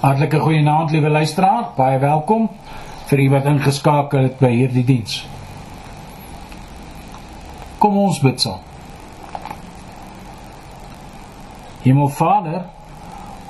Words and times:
Hartlike 0.00 0.38
goeienaand 0.40 0.90
liewe 0.90 1.10
luisteraar, 1.12 1.66
baie 1.76 1.98
welkom 2.00 2.46
vir 3.10 3.20
u 3.20 3.24
wat 3.34 3.44
ingeskakel 3.50 4.22
het 4.30 4.38
by 4.40 4.48
hierdie 4.48 4.84
diens. 4.88 5.18
Kom 7.82 7.98
ons 8.00 8.20
bid 8.24 8.40
saam. 8.40 8.62
Hemelvader, 11.82 12.62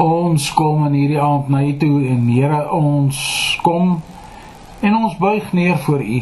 ons 0.03 0.49
kom 0.59 0.83
in 0.89 0.97
hierdie 0.99 1.21
aand 1.23 1.53
na 1.55 1.61
U 1.67 1.71
toe 1.79 2.01
en 2.11 2.27
Here, 2.27 2.65
ons 2.75 3.23
kom 3.63 3.95
en 4.83 4.99
ons 5.05 5.15
buig 5.23 5.53
neer 5.55 5.79
voor 5.87 6.03
U 6.03 6.19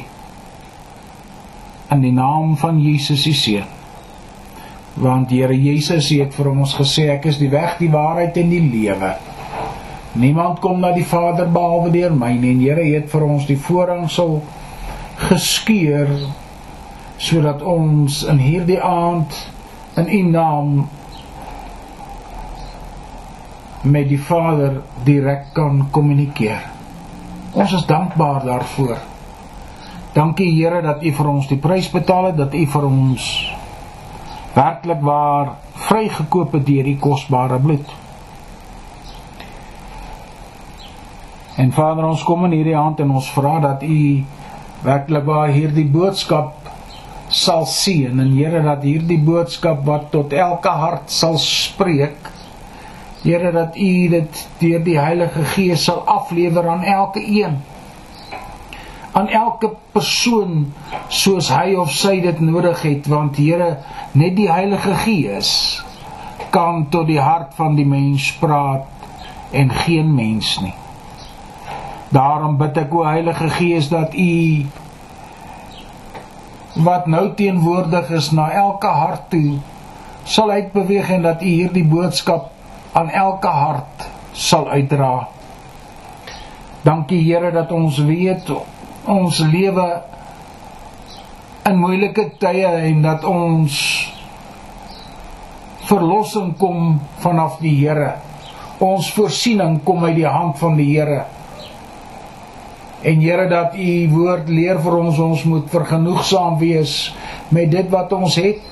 in 1.97 2.05
die 2.05 2.13
naam 2.13 2.53
van 2.61 2.83
Jesus 2.85 3.25
die 3.25 3.33
Seun. 3.33 3.73
Want 5.01 5.33
Here 5.33 5.57
Jesus 5.57 6.13
het 6.13 6.37
vir 6.37 6.53
ons 6.53 6.77
gesê 6.77 7.09
ek 7.17 7.31
is 7.33 7.41
die 7.41 7.49
weg, 7.57 7.79
die 7.81 7.93
waarheid 7.97 8.37
en 8.45 8.53
die 8.53 8.65
lewe. 8.69 9.17
Niemand 10.12 10.61
kom 10.61 10.80
na 10.80 10.93
die 10.93 11.07
Vader 11.07 11.51
behalwe 11.53 11.91
deur 11.91 12.15
my 12.16 12.33
nie. 12.33 12.55
En 12.55 12.61
Here 12.61 12.85
het 12.95 13.11
vir 13.12 13.27
ons 13.27 13.47
die 13.47 13.59
voorrang 13.61 14.09
sal 14.11 14.41
geskeur 15.29 16.09
sodat 17.19 17.62
ons 17.66 18.23
in 18.30 18.39
hierdie 18.39 18.80
aand 18.83 19.35
in 19.99 20.09
U 20.09 20.23
naam 20.30 20.89
met 23.83 24.09
die 24.09 24.21
Vader 24.21 24.80
direk 25.05 25.52
kan 25.52 25.89
kommunikeer. 25.91 26.63
Ons 27.52 27.73
is 27.73 27.87
dankbaar 27.87 28.45
daarvoor. 28.47 28.99
Dankie 30.15 30.51
Here 30.55 30.83
dat 30.83 31.02
U 31.02 31.13
vir 31.13 31.30
ons 31.30 31.49
die 31.51 31.61
prys 31.63 31.91
betaal 31.91 32.30
het, 32.30 32.37
dat 32.37 32.55
U 32.55 32.65
vir 32.66 32.87
ons 32.88 33.30
werklik 34.55 35.02
waar 35.05 35.57
vrygekoop 35.88 36.57
het 36.59 36.66
deur 36.66 36.87
die 36.88 36.99
kosbare 36.99 37.59
bloed. 37.63 37.91
En 41.59 41.73
Vader, 41.74 42.04
ons 42.06 42.20
kom 42.23 42.45
in 42.46 42.52
hierdie 42.54 42.76
aand 42.78 43.01
en 43.02 43.16
ons 43.18 43.28
vra 43.34 43.56
dat 43.59 43.80
U 43.82 44.02
werklik 44.84 45.24
waar 45.26 45.51
hierdie 45.51 45.88
boodskap 45.90 46.68
sal 47.34 47.66
sien 47.66 48.23
en 48.23 48.30
Here 48.37 48.60
dat 48.62 48.87
hierdie 48.87 49.18
boodskap 49.26 49.82
wat 49.88 50.06
tot 50.12 50.36
elke 50.38 50.76
hart 50.84 51.10
sal 51.10 51.34
spreek, 51.42 52.30
Here 53.24 53.51
dat 53.59 53.74
U 53.74 53.90
dit 54.14 54.45
deur 54.62 54.86
die 54.86 54.96
Heilige 55.01 55.42
Gees 55.56 55.90
sal 55.90 56.04
aflewer 56.06 56.70
aan 56.76 56.86
elke 56.86 57.26
een. 57.26 57.59
Aan 59.18 59.26
elke 59.26 59.74
persoon 59.98 60.68
soos 61.10 61.51
hy 61.51 61.74
of 61.74 61.90
sy 61.90 62.20
dit 62.23 62.38
nodig 62.52 62.86
het 62.86 63.10
want 63.10 63.42
Here 63.42 63.80
net 64.14 64.38
die 64.38 64.47
Heilige 64.47 64.94
Gees 65.03 65.56
kan 66.54 66.86
tot 66.94 67.10
die 67.10 67.19
hart 67.19 67.59
van 67.59 67.75
die 67.75 67.88
mens 67.98 68.31
praat 68.38 68.86
en 69.50 69.75
geen 69.82 70.14
mens 70.14 70.60
nie 70.62 70.78
Daarom 72.09 72.56
bid 72.56 72.76
ek 72.81 72.94
o 72.97 73.04
Heilige 73.04 73.50
Gees 73.53 73.91
dat 73.92 74.14
U 74.16 74.64
wat 76.78 77.09
nou 77.10 77.34
teenwoordig 77.37 78.10
is 78.16 78.31
na 78.32 78.47
elke 78.54 78.88
hart 78.88 79.26
toe 79.32 79.59
sal 80.25 80.50
uitbeweeg 80.50 81.10
en 81.10 81.26
dat 81.26 81.42
U 81.42 81.50
hierdie 81.50 81.84
boodskap 81.84 82.48
aan 82.97 83.10
elke 83.10 83.53
hart 83.53 84.09
sal 84.32 84.69
uitdra. 84.70 85.28
Dankie 86.86 87.20
Here 87.20 87.53
dat 87.53 87.72
ons 87.76 87.98
weet 87.98 88.48
ons 89.04 89.38
lewe 89.44 89.88
in 91.69 91.76
moeilike 91.76 92.31
tye 92.41 92.70
en 92.88 93.03
dat 93.04 93.25
ons 93.28 93.81
verlossing 95.88 96.54
kom 96.56 97.00
vanaf 97.20 97.60
die 97.60 97.75
Here. 97.82 98.14
Ons 98.81 99.12
voorsiening 99.12 99.82
kom 99.84 100.04
uit 100.04 100.16
die 100.22 100.28
hand 100.28 100.56
van 100.60 100.78
die 100.81 100.94
Here. 100.94 101.26
En 103.03 103.21
Here 103.21 103.47
dat 103.49 103.75
U 103.75 104.09
woord 104.10 104.49
leer 104.49 104.81
vir 104.82 104.97
ons 104.99 105.19
ons 105.22 105.43
moet 105.47 105.69
vergenoegsaam 105.70 106.56
wees 106.59 106.94
met 107.54 107.70
dit 107.70 107.91
wat 107.91 108.12
ons 108.12 108.34
het 108.41 108.64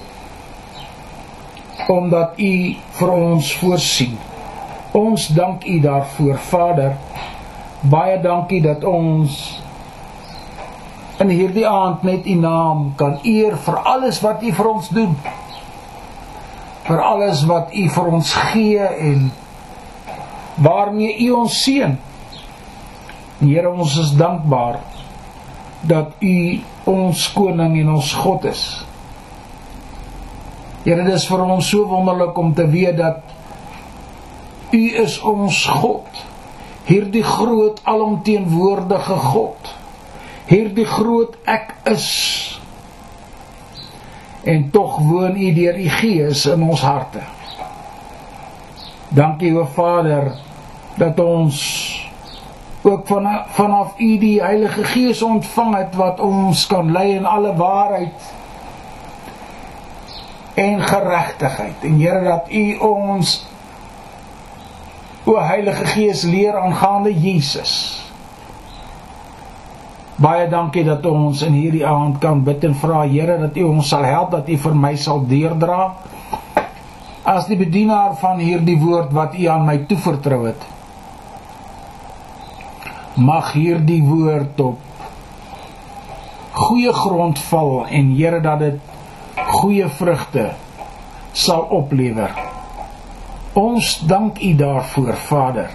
omdat 1.87 2.41
U 2.43 2.55
vir 2.99 3.11
ons 3.15 3.53
voorsien. 3.61 4.17
Ons 4.99 5.29
dank 5.37 5.63
U 5.63 5.77
daarvoor 5.81 6.39
Vader. 6.49 6.97
Baie 7.87 8.17
dankie 8.21 8.59
dat 8.65 8.83
ons 8.85 9.37
in 11.23 11.31
hierdie 11.31 11.67
aand 11.69 12.03
net 12.03 12.27
U 12.27 12.35
naam 12.41 12.89
kan 12.99 13.21
eer 13.23 13.55
vir 13.63 13.79
alles 13.87 14.19
wat 14.25 14.43
U 14.43 14.51
vir 14.59 14.71
ons 14.73 14.89
doen. 14.91 15.15
Vir 16.89 17.03
alles 17.03 17.45
wat 17.47 17.71
U 17.71 17.87
vir 17.95 18.11
ons 18.19 18.35
gee 18.51 18.91
en 19.13 19.31
waarmee 20.67 21.15
U 21.29 21.31
ons 21.45 21.63
seën. 21.63 21.95
Here 23.41 23.69
ons 23.69 23.97
is 24.01 24.15
dankbaar 24.17 24.81
dat 25.87 26.23
U 26.25 26.37
ons 26.89 27.25
koning 27.37 27.77
en 27.83 27.97
ons 27.99 28.13
God 28.17 28.47
is. 28.49 28.63
Here 30.87 31.03
dit 31.03 31.13
is 31.13 31.27
vir 31.29 31.43
ons 31.45 31.69
so 31.69 31.85
wonderlik 31.91 32.39
om 32.39 32.55
te 32.57 32.65
weet 32.71 32.97
dat 33.01 33.35
U 34.73 34.83
is 35.03 35.19
ons 35.21 35.65
God. 35.83 36.23
Hierdie 36.87 37.25
groot 37.27 37.81
alomteenwoordige 37.85 39.19
God. 39.27 39.73
Hierdie 40.47 40.87
groot 40.87 41.35
ek 41.45 41.75
is. 41.91 42.09
En 44.47 44.69
tog 44.71 45.01
woon 45.03 45.37
U 45.37 45.53
deur 45.55 45.77
U 45.77 45.89
Gees 45.99 46.47
in 46.49 46.63
ons 46.63 46.87
harte. 46.87 47.25
Dankie 49.17 49.53
o 49.59 49.67
Vader 49.75 50.33
dat 50.97 51.19
ons 51.21 51.61
ook 52.87 53.07
van 53.07 53.27
vanaf 53.47 53.99
U 53.99 54.19
die 54.19 54.43
Heilige 54.43 54.85
Gees 54.85 55.23
ontvang 55.23 55.75
het 55.77 55.95
wat 55.95 56.21
ons 56.21 56.67
kan 56.67 56.93
lei 56.93 57.17
in 57.17 57.27
alle 57.27 57.55
waarheid 57.57 58.35
en 60.55 60.81
geregtigheid. 60.81 61.83
En 61.83 61.99
Here 62.01 62.23
dat 62.25 62.47
U 62.51 62.79
ons 62.79 63.47
o 65.25 65.41
Heilige 65.41 65.85
Gees 65.85 66.23
leer 66.23 66.61
aangaande 66.61 67.21
Jesus. 67.21 67.73
Baie 70.17 70.49
dankie 70.49 70.85
dat 70.85 71.07
ons 71.07 71.43
in 71.43 71.53
hierdie 71.53 71.87
aand 71.87 72.19
kan 72.23 72.45
bid 72.45 72.65
en 72.65 72.75
vra 72.75 73.03
Here 73.03 73.39
dat 73.39 73.57
U 73.57 73.67
ons 73.73 73.89
sal 73.89 74.07
help 74.07 74.31
dat 74.31 74.49
U 74.49 74.57
vir 74.57 74.79
my 74.87 74.95
sal 74.97 75.27
deurdra 75.27 75.95
as 77.27 77.51
die 77.51 77.59
bedienaar 77.59 78.15
van 78.23 78.39
hierdie 78.39 78.79
woord 78.79 79.11
wat 79.13 79.35
U 79.35 79.51
aan 79.51 79.67
my 79.67 79.79
toevertrou 79.91 80.45
het 80.47 80.76
mag 83.17 83.53
hierdie 83.57 84.03
woord 84.05 84.61
op 84.61 84.79
goeie 86.57 86.93
grond 86.93 87.39
val 87.51 87.87
en 87.89 88.13
Here 88.17 88.41
dat 88.41 88.59
dit 88.59 88.79
goeie 89.37 89.89
vrugte 89.89 90.51
sal 91.37 91.67
oplewer. 91.77 92.33
Ons 93.57 93.99
dank 94.09 94.41
U 94.41 94.55
daarvoor, 94.57 95.15
Vader, 95.29 95.71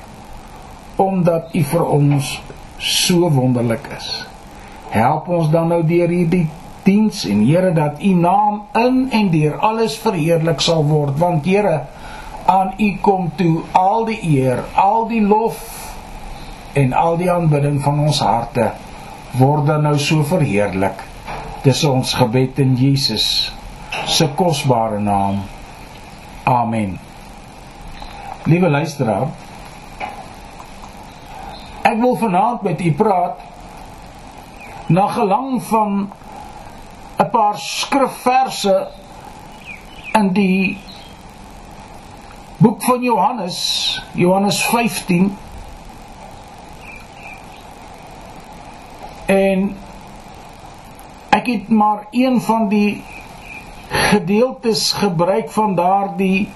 omdat 0.96 1.54
U 1.54 1.64
vir 1.64 1.86
ons 1.86 2.32
so 2.78 3.30
wonderlik 3.30 3.88
is. 3.98 4.10
Help 4.90 5.30
ons 5.30 5.50
dan 5.54 5.70
nou 5.74 5.82
deur 5.86 6.10
hierdie 6.10 6.48
diens 6.86 7.26
en 7.30 7.46
Here 7.46 7.74
dat 7.78 8.02
U 8.02 8.14
naam 8.18 8.64
in 8.78 9.04
en 9.12 9.30
deur 9.34 9.58
alles 9.62 9.98
verheerlik 10.02 10.62
sal 10.62 10.86
word, 10.90 11.18
want 11.22 11.46
Here, 11.46 11.86
aan 12.46 12.74
U 12.78 12.90
kom 13.02 13.30
toe 13.38 13.62
al 13.78 14.10
die 14.10 14.20
eer, 14.34 14.66
al 14.74 15.08
die 15.10 15.22
lof 15.22 15.81
en 16.74 16.94
al 16.94 17.18
die 17.18 17.32
aanbidding 17.32 17.82
van 17.84 18.00
ons 18.00 18.20
harte 18.24 18.72
word 19.40 19.68
dan 19.68 19.84
nou 19.88 19.98
so 20.00 20.24
verheerlik. 20.28 21.04
Dis 21.64 21.84
ons 21.88 22.14
gebed 22.18 22.60
in 22.60 22.76
Jesus 22.80 23.26
se 24.08 24.28
kosbare 24.36 25.00
naam. 25.00 25.44
Amen. 26.44 26.98
Liewe 28.50 28.70
luisteraar, 28.70 29.28
ek 31.86 32.00
wil 32.02 32.16
vanaand 32.18 32.64
met 32.66 32.82
u 32.82 32.94
praat 32.98 33.44
na 34.92 35.06
gelang 35.14 35.62
van 35.70 36.10
'n 37.20 37.30
paar 37.30 37.60
skrifverse 37.60 38.88
in 40.14 40.34
die 40.34 40.78
boek 42.58 42.82
van 42.84 43.02
Johannes, 43.02 43.60
Johannes 44.14 44.66
15 44.66 45.38
En 49.32 49.66
ek 51.30 51.48
het 51.48 51.70
maar 51.70 52.06
een 52.12 52.42
van 52.42 52.68
die 52.68 53.04
gedeeltes 53.90 54.92
gebruik 54.92 55.52
van 55.52 55.76
daardie 55.76 56.50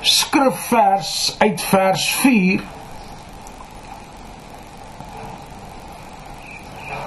skrifvers 0.00 1.36
uit 1.38 1.62
vers 1.62 2.08
4. 2.14 2.62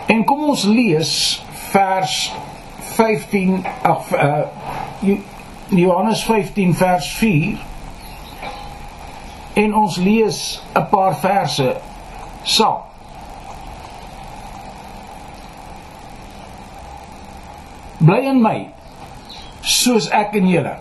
En 0.08 0.24
kom 0.24 0.44
ons 0.44 0.64
lees 0.64 1.14
vers 1.70 2.34
15 2.98 3.66
ag 3.82 4.14
uh, 4.14 4.38
Johannes 5.70 6.24
15 6.24 6.76
vers 6.76 7.12
4. 7.22 7.58
en 9.58 9.76
ons 9.76 9.96
lees 9.98 10.62
'n 10.74 10.86
paar 10.90 11.16
verse 11.16 11.78
saam. 12.44 12.82
Bly 18.00 18.20
in 18.30 18.42
my 18.44 18.58
soos 19.66 20.08
ek 20.14 20.36
in 20.38 20.48
julle. 20.52 20.76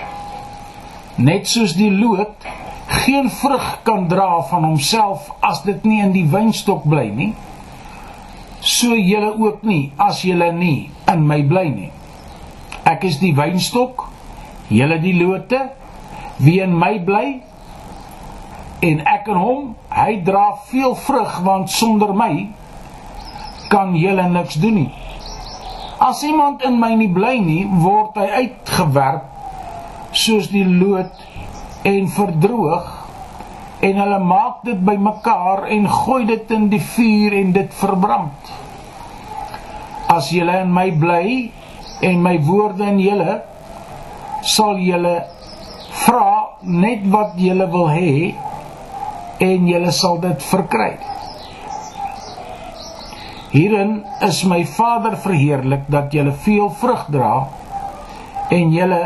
Net 1.16 1.48
soos 1.48 1.72
die 1.78 1.90
loot 1.90 2.44
geen 3.06 3.30
vrug 3.32 3.66
kan 3.86 4.04
dra 4.08 4.42
van 4.50 4.66
homself 4.68 5.30
as 5.40 5.62
dit 5.64 5.84
nie 5.88 6.02
in 6.04 6.12
die 6.12 6.26
wynstok 6.30 6.84
bly 6.84 7.06
nie, 7.10 7.32
so 8.60 8.94
julle 8.94 9.32
ook 9.32 9.64
nie 9.66 9.92
as 10.02 10.20
julle 10.26 10.50
nie 10.52 10.90
in 11.08 11.24
my 11.26 11.40
bly 11.48 11.64
nie. 11.70 11.90
Ek 12.86 13.06
is 13.08 13.18
die 13.18 13.32
wynstok, 13.34 14.06
julle 14.68 15.00
die 15.02 15.16
lote. 15.16 15.64
Wie 16.36 16.60
in 16.60 16.76
my 16.76 16.98
bly 17.00 17.40
en 18.84 19.00
ek 19.08 19.30
in 19.32 19.40
hom, 19.40 19.72
hy 19.88 20.18
dra 20.26 20.50
veel 20.68 20.92
vrug 21.06 21.40
want 21.46 21.72
sonder 21.72 22.12
my 22.14 22.46
kan 23.72 23.96
julle 23.96 24.28
niks 24.30 24.60
doen 24.60 24.82
nie. 24.82 25.05
As 25.98 26.20
iemand 26.22 26.60
in 26.60 26.76
my 26.76 26.92
nie 26.92 27.08
bly 27.08 27.38
nie, 27.40 27.64
word 27.64 28.18
hy 28.20 28.28
uitgewerp 28.42 29.32
soos 30.16 30.50
die 30.52 30.64
lood 30.64 31.12
en 31.88 32.08
verdroog 32.12 32.90
en 33.86 34.00
hulle 34.02 34.18
maak 34.20 34.60
dit 34.68 34.80
bymekaar 34.84 35.66
en 35.72 35.88
gooi 35.88 36.24
dit 36.28 36.52
in 36.56 36.68
die 36.72 36.80
vuur 36.80 37.36
en 37.40 37.52
dit 37.56 37.74
verbrand. 37.80 38.52
As 40.12 40.28
julle 40.32 40.60
in 40.66 40.72
my 40.72 40.90
bly 41.00 41.26
en 42.04 42.22
my 42.24 42.36
woorde 42.44 42.84
in 42.92 43.00
julle 43.00 43.40
sal 44.44 44.76
julle 44.80 45.16
vra 46.04 46.60
net 46.62 47.08
wat 47.12 47.36
julle 47.40 47.66
wil 47.72 47.88
hê 47.92 48.34
en 49.48 49.68
julle 49.68 49.92
sal 49.92 50.20
dit 50.20 50.48
verkry. 50.52 50.92
Hierin 53.56 54.02
is 54.20 54.42
my 54.44 54.66
Vader 54.68 55.14
verheerlik 55.16 55.86
dat 55.88 56.12
julle 56.12 56.34
veel 56.44 56.66
vrug 56.76 57.06
dra 57.08 57.30
en 58.52 58.74
julle 58.74 59.00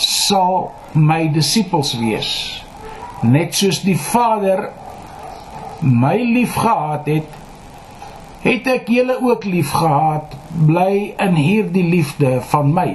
sal 0.00 0.70
my 0.96 1.26
disippels 1.34 1.92
wees. 2.00 2.30
Net 3.20 3.52
soos 3.58 3.82
die 3.84 3.98
Vader 4.00 4.70
my 5.84 6.16
liefgehad 6.16 7.10
het, 7.12 7.36
het 8.46 8.72
ek 8.78 8.88
julle 8.96 9.18
ook 9.20 9.44
liefgehad. 9.44 10.32
Bly 10.56 11.12
in 11.20 11.36
hierdie 11.36 11.84
liefde 11.84 12.38
van 12.48 12.72
my. 12.72 12.90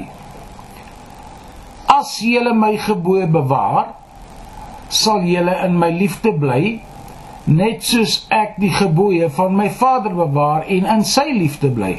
As 1.93 2.17
julle 2.25 2.55
my 2.57 2.73
gebooie 2.81 3.29
bewaar, 3.29 3.93
sal 4.89 5.21
julle 5.29 5.59
in 5.67 5.77
my 5.77 5.91
liefde 5.93 6.33
bly 6.41 6.79
net 7.51 7.83
soos 7.83 8.21
ek 8.31 8.55
die 8.61 8.71
gebooie 8.71 9.27
van 9.35 9.55
my 9.57 9.67
Vader 9.75 10.13
bewaar 10.15 10.67
en 10.71 10.87
in 10.95 11.03
sy 11.07 11.27
liefde 11.35 11.71
bly. 11.75 11.95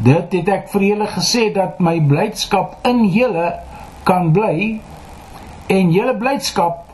Dit 0.00 0.36
het 0.36 0.50
ek 0.54 0.68
vir 0.72 0.86
julle 0.90 1.08
gesê 1.10 1.48
dat 1.54 1.80
my 1.82 1.96
blydskap 2.12 2.78
in 2.88 3.02
julle 3.12 3.48
kan 4.08 4.30
bly 4.36 4.78
en 5.70 5.90
julle 5.94 6.14
blydskap 6.20 6.86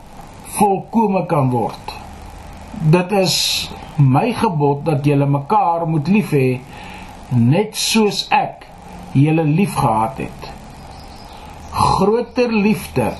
volkome 0.57 1.23
kan 1.29 1.51
word. 1.53 1.93
Dit 2.93 3.13
is 3.19 3.37
my 3.97 4.31
gebod 4.37 4.83
dat 4.87 5.05
julle 5.07 5.29
mekaar 5.29 5.87
moet 5.89 6.09
lief 6.13 6.33
hê 6.35 6.49
net 7.31 7.77
soos 7.77 8.25
ek 8.33 8.67
julle 9.17 9.45
liefgehad 9.47 10.23
het. 10.25 10.51
Groter 11.77 12.51
liefde 12.53 13.11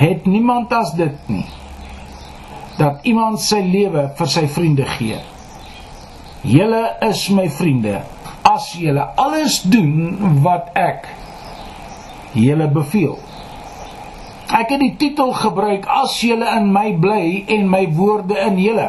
het 0.00 0.26
niemand 0.26 0.72
as 0.72 0.94
dit 0.96 1.28
nie 1.28 1.48
dat 2.80 3.04
iemand 3.04 3.42
sy 3.44 3.60
lewe 3.60 4.08
vir 4.16 4.30
sy 4.32 4.46
vriende 4.48 4.86
gee. 4.96 5.18
Julle 6.48 6.84
is 7.04 7.26
my 7.36 7.50
vriende 7.52 7.98
as 8.48 8.70
julle 8.80 9.04
alles 9.20 9.60
doen 9.68 10.40
wat 10.44 10.70
ek 10.78 11.10
julle 12.32 12.70
beveel. 12.72 13.18
Ek 14.50 14.72
het 14.72 14.80
die 14.82 14.94
titel 14.98 15.34
gebruik 15.36 15.84
as 15.92 16.16
julle 16.24 16.48
in 16.56 16.70
my 16.72 16.88
bly 16.98 17.44
en 17.52 17.68
my 17.70 17.84
woorde 17.94 18.38
in 18.48 18.56
julle. 18.58 18.88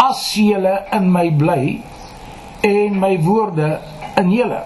As 0.00 0.22
julle 0.38 0.76
in 0.96 1.10
my 1.12 1.26
bly 1.42 1.64
en 2.64 3.00
my 3.02 3.16
woorde 3.26 3.74
in 4.22 4.30
julle. 4.32 4.62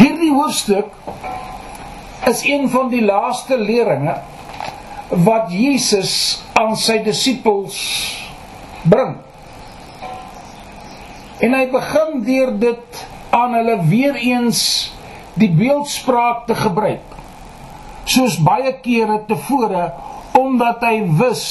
Hierdie 0.00 0.34
hoofstuk 0.34 0.90
is 2.28 2.42
een 2.44 2.68
van 2.72 2.90
die 2.92 3.04
laaste 3.04 3.56
leringe 3.56 4.18
wat 5.10 5.50
Jesus 5.50 6.42
aan 6.54 6.76
sy 6.78 7.00
disippels 7.02 7.78
bring. 8.86 9.16
En 11.40 11.56
hy 11.56 11.64
begin 11.72 12.20
deur 12.26 12.52
dit 12.60 13.00
aan 13.34 13.56
hulle 13.58 13.78
weer 13.88 14.14
eens 14.14 14.60
die 15.40 15.50
beeldspraak 15.50 16.46
te 16.46 16.54
gebruik. 16.58 17.16
Soos 18.10 18.38
baie 18.42 18.74
kere 18.82 19.22
tevore 19.26 19.90
omdat 20.38 20.84
hy 20.86 21.02
wis 21.18 21.44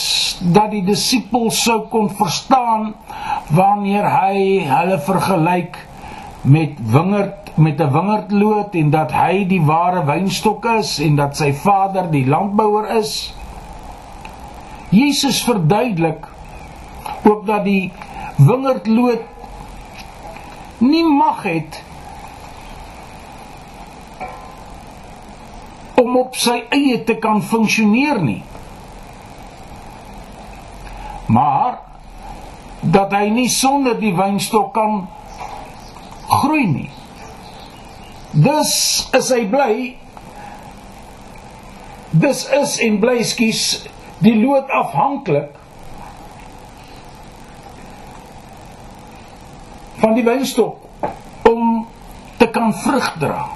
dat 0.55 0.71
die 0.71 0.83
disippels 0.87 1.59
sou 1.65 1.81
kon 1.91 2.07
verstaan 2.15 2.93
wanneer 3.53 4.07
hy 4.07 4.63
hulle 4.69 4.97
vergelyk 5.03 5.77
met 6.47 6.79
wingerd 6.93 7.35
met 7.59 7.81
'n 7.81 7.91
wingerdloot 7.91 8.75
en 8.75 8.89
dat 8.89 9.11
hy 9.11 9.43
die 9.47 9.61
ware 9.61 10.05
wynstok 10.05 10.65
is 10.79 10.99
en 10.99 11.15
dat 11.15 11.35
sy 11.37 11.51
vader 11.53 12.11
die 12.11 12.25
landbouer 12.25 12.87
is. 12.97 13.33
Jesus 14.89 15.43
verduidelik 15.43 16.25
ook 17.23 17.45
dat 17.45 17.63
die 17.63 17.91
wingerdloot 18.37 19.21
nie 20.77 21.03
mag 21.03 21.43
het 21.43 21.83
om 25.99 26.17
op 26.17 26.37
sy 26.39 26.61
eie 26.73 27.03
te 27.03 27.17
kan 27.19 27.43
funksioneer 27.43 28.21
nie. 28.23 28.41
Maar 31.27 31.79
dat 32.79 33.11
hy 33.13 33.27
nie 33.35 33.49
sonder 33.51 33.99
die 33.99 34.15
wynstok 34.15 34.71
kan 34.73 35.03
groei 36.29 36.65
nie. 36.71 36.89
Dus 38.31 38.71
is 39.17 39.33
hy 39.33 39.43
bly 39.51 39.73
Dis 42.09 42.39
is 42.57 42.79
en 42.81 42.95
bly 42.97 43.19
skies 43.27 43.83
die 44.19 44.35
lood 44.35 44.69
afhanklik 44.69 45.55
van 49.99 50.13
die 50.15 50.23
wynstok 50.23 51.07
om 51.47 51.87
te 52.37 52.47
kan 52.47 52.73
vrug 52.73 53.09
dra. 53.19 53.47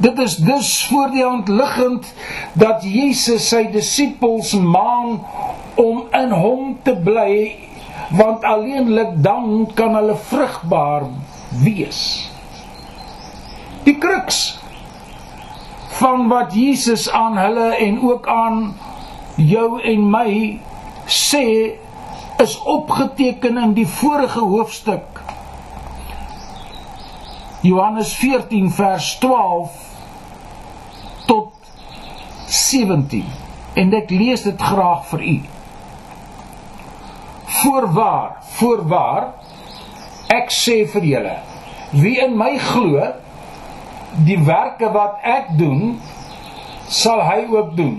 Dit 0.00 0.18
is 0.18 0.36
dus 0.36 0.86
voor 0.88 1.10
die 1.12 1.24
hand 1.24 1.48
liggend 1.48 2.06
dat 2.52 2.84
Jesus 2.86 3.48
sy 3.52 3.66
disippels 3.72 4.54
maan 4.56 5.18
om 5.74 6.06
in 6.16 6.32
hom 6.32 6.78
te 6.82 6.94
bly 6.96 7.34
want 8.16 8.44
alleenlik 8.44 9.18
dan 9.22 9.68
kan 9.74 9.94
hulle 9.94 10.16
vrugbaar 10.30 11.06
wees. 11.62 12.30
Die 13.84 13.98
kruks 13.98 14.58
van 16.00 16.28
wat 16.28 16.54
Jesus 16.54 17.10
aan 17.10 17.36
hulle 17.38 17.74
en 17.76 18.00
ook 18.02 18.26
aan 18.28 18.74
jou 19.40 19.80
en 19.80 20.10
my 20.10 20.32
sê 21.10 21.46
is 22.40 22.56
opgeteken 22.64 23.58
in 23.60 23.72
die 23.76 23.86
vorige 23.88 24.40
hoofstuk. 24.40 25.20
Johannes 27.60 28.14
14 28.16 28.70
vers 28.72 29.18
12 29.20 29.70
tot 31.28 31.52
17 32.46 33.24
en 33.80 33.96
ek 33.96 34.12
lees 34.12 34.44
dit 34.48 34.62
graag 34.70 35.04
vir 35.12 35.26
u. 35.34 35.36
Voorwaar 37.60 38.40
voorwaar 38.60 39.32
ek 40.32 40.52
sê 40.54 40.82
vir 40.92 41.06
julle 41.14 41.36
wie 41.90 42.16
in 42.22 42.36
my 42.38 42.52
glo 42.70 43.10
die 44.26 44.38
werke 44.46 44.90
wat 44.94 45.24
ek 45.26 45.52
doen 45.58 45.98
sal 46.90 47.22
hy 47.26 47.44
ook 47.50 47.74
doen 47.78 47.98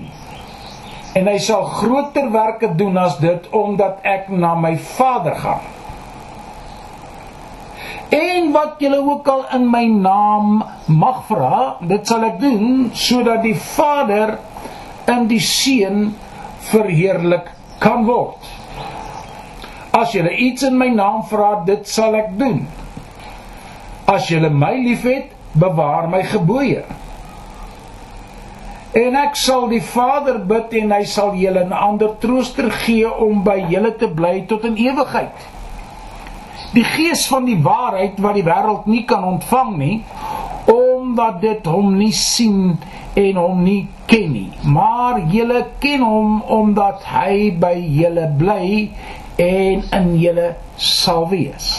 en 1.14 1.28
hy 1.28 1.38
sal 1.44 1.66
groter 1.80 2.30
werke 2.32 2.72
doen 2.80 2.98
as 2.98 3.18
dit 3.20 3.48
omdat 3.56 4.04
ek 4.08 4.30
na 4.32 4.54
my 4.56 4.78
Vader 4.78 5.36
gaan. 5.36 5.68
En 8.12 8.52
wat 8.52 8.80
julle 8.84 9.00
ook 9.00 9.28
al 9.28 9.46
in 9.56 9.70
my 9.72 9.86
naam 9.88 10.64
mag 10.86 11.24
vra, 11.28 11.78
dit 11.88 12.08
sal 12.08 12.26
ek 12.28 12.40
doen 12.44 12.90
sodat 12.96 13.44
die 13.44 13.56
Vader 13.56 14.38
in 15.12 15.28
die 15.32 15.40
Seun 15.44 16.12
verheerlik 16.72 17.52
kan 17.84 18.06
word. 18.08 18.52
As 19.96 20.14
julle 20.16 20.32
iets 20.32 20.64
in 20.68 20.78
my 20.80 20.88
naam 20.96 21.24
vra, 21.28 21.62
dit 21.68 21.88
sal 21.88 22.16
ek 22.20 22.36
doen. 22.40 22.64
As 24.12 24.30
julle 24.32 24.52
my 24.52 24.74
liefhet, 24.80 25.32
bewaar 25.60 26.08
my 26.12 26.22
gebooie. 26.28 26.84
En 28.92 29.16
ek 29.16 29.38
sal 29.40 29.70
die 29.72 29.84
Vader 29.84 30.42
bid 30.44 30.74
en 30.82 30.92
hy 30.92 31.04
sal 31.08 31.32
julle 31.40 31.64
'n 31.64 31.72
ander 31.72 32.18
trooster 32.20 32.72
gee 32.84 33.08
om 33.08 33.44
by 33.44 33.58
julle 33.72 33.96
te 33.96 34.08
bly 34.08 34.42
tot 34.48 34.66
in 34.68 34.76
ewigheid. 34.76 35.48
Die 36.74 36.84
Gees 36.84 37.28
van 37.28 37.46
die 37.46 37.60
waarheid 37.64 38.20
wat 38.20 38.36
die 38.36 38.44
wêreld 38.44 38.86
nie 38.86 39.04
kan 39.06 39.24
ontvang 39.24 39.78
nie, 39.78 40.04
omdat 40.66 41.42
dit 41.42 41.66
hom 41.66 41.98
nie 41.98 42.12
sien 42.12 42.78
en 43.14 43.36
hom 43.36 43.64
nie 43.64 43.88
ken 44.06 44.32
nie. 44.32 44.52
Maar 44.64 45.20
julle 45.32 45.66
ken 45.80 46.02
hom 46.02 46.42
omdat 46.42 47.04
hy 47.04 47.52
by 47.60 47.76
julle 47.76 48.28
bly 48.38 48.92
en 49.36 49.84
in 49.92 50.16
julle 50.20 50.56
sal 50.76 51.30
wees. 51.30 51.74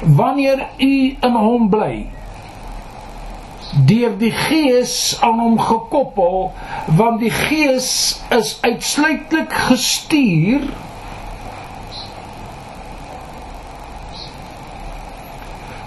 Wanneer 0.00 0.68
u 0.78 0.94
in 1.20 1.34
hom 1.34 1.68
bly, 1.68 2.06
deur 3.86 4.16
die 4.18 4.32
Gees 4.32 5.18
aan 5.20 5.38
hom 5.38 5.58
gekoppel, 5.60 6.50
want 6.98 7.20
die 7.20 7.30
Gees 7.30 7.90
is 8.34 8.56
uitsluitlik 8.62 9.52
gestuur 9.68 10.66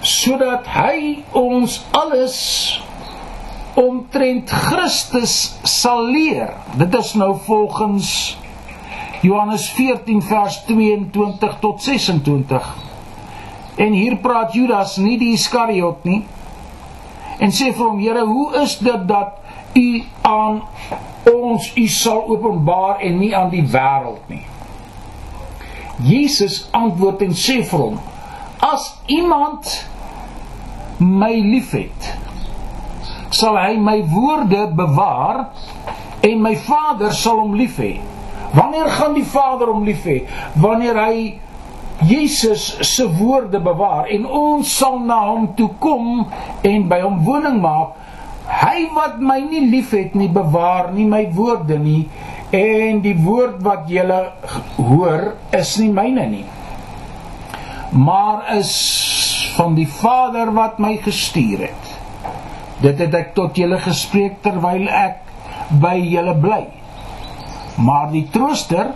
sodat 0.02 0.66
hy 0.72 1.22
ons 1.38 1.80
alles 1.98 2.38
omtrent 3.78 4.50
Christus 4.50 5.36
sal 5.68 6.08
leer. 6.10 6.56
Dit 6.78 6.96
is 6.98 7.14
nou 7.18 7.36
volgens 7.46 8.38
Johannes 9.22 9.70
14 9.78 10.22
vers 10.26 10.64
22 10.68 11.58
tot 11.62 11.84
26. 11.84 12.76
En 13.76 13.94
hier 13.94 14.18
praat 14.22 14.54
Judas 14.54 14.98
nie 14.98 15.18
die 15.22 15.34
Iskariot 15.38 16.04
nie. 16.06 16.24
En 17.42 17.52
sê 17.52 17.72
vir 17.74 17.86
hom: 17.86 18.00
"Here, 18.00 18.26
hoe 18.26 18.62
is 18.62 18.78
dit 18.78 19.08
dat 19.08 19.40
u 19.76 20.04
aan 20.22 20.62
ons 21.34 21.72
u 21.76 21.88
sal 21.88 22.24
openbaar 22.30 23.00
en 23.00 23.20
nie 23.20 23.36
aan 23.36 23.50
die 23.50 23.66
wêreld 23.66 24.30
nie?" 24.30 24.46
Jesus 26.02 26.68
antwoord 26.72 27.22
en 27.22 27.34
sê 27.34 27.62
vir 27.64 27.80
hom: 27.80 28.00
"As 28.60 28.94
iemand 29.08 29.88
my 31.02 31.34
liefhet, 31.34 32.14
sal 33.34 33.58
hy 33.58 33.78
my 33.82 34.02
woorde 34.06 34.68
bewaar 34.78 35.48
en 36.22 36.42
my 36.42 36.56
Vader 36.56 37.14
sal 37.14 37.40
hom 37.42 37.56
lief 37.58 37.80
hê. 37.82 37.96
Wanneer 38.54 38.90
gaan 38.98 39.16
die 39.18 39.26
Vader 39.26 39.72
hom 39.72 39.86
lief 39.88 40.04
hê? 40.06 40.22
Wanneer 40.62 41.00
hy 41.00 41.16
Jesus 42.08 42.78
se 42.82 43.06
woorde 43.18 43.60
bewaar 43.62 44.08
en 44.10 44.26
ons 44.26 44.78
sal 44.78 45.00
na 45.06 45.20
hom 45.28 45.52
toe 45.58 45.70
kom 45.80 46.26
en 46.66 46.88
by 46.90 47.02
hom 47.04 47.22
woning 47.26 47.60
maak. 47.62 47.98
Hy 48.52 48.88
wat 48.96 49.20
my 49.22 49.38
nie 49.46 49.68
liefhet 49.70 50.16
nie, 50.18 50.30
bewaar 50.30 50.92
nie 50.96 51.06
my 51.08 51.28
woorde 51.36 51.78
nie 51.80 52.08
en 52.52 53.00
die 53.04 53.16
woord 53.16 53.62
wat 53.64 53.86
julle 53.88 54.20
hoor 54.76 55.28
is 55.56 55.78
nie 55.80 55.92
myne 55.94 56.26
nie. 56.32 56.46
Maar 57.92 58.58
is 58.58 58.74
van 59.56 59.76
die 59.76 59.88
Vader 59.88 60.52
wat 60.56 60.80
my 60.80 60.96
gestuur 61.04 61.68
het. 61.68 61.90
Dit 62.82 63.00
het 63.04 63.14
ek 63.16 63.34
tot 63.38 63.58
julle 63.60 63.78
gespreek 63.84 64.40
terwyl 64.44 64.88
ek 64.90 65.22
by 65.82 65.96
julle 66.02 66.34
bly. 66.42 66.64
Maar 67.78 68.10
die 68.12 68.26
Trooster, 68.34 68.92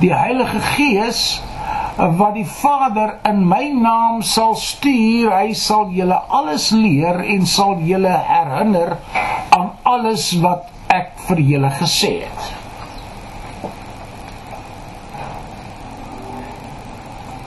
die 0.00 0.12
Heilige 0.12 0.60
Gees 0.74 1.22
wat 2.00 2.34
die 2.34 2.46
Vader 2.46 3.18
in 3.28 3.42
my 3.48 3.66
naam 3.76 4.22
sal 4.24 4.54
stuur, 4.56 5.28
hy 5.34 5.52
sal 5.52 5.90
julle 5.92 6.16
alles 6.32 6.70
leer 6.72 7.20
en 7.20 7.44
sal 7.46 7.76
julle 7.84 8.14
herinner 8.24 8.96
aan 9.52 9.74
alles 9.84 10.30
wat 10.40 10.70
ek 10.88 11.12
vir 11.26 11.42
julle 11.52 11.70
gesê 11.76 12.12
het. 12.24 12.48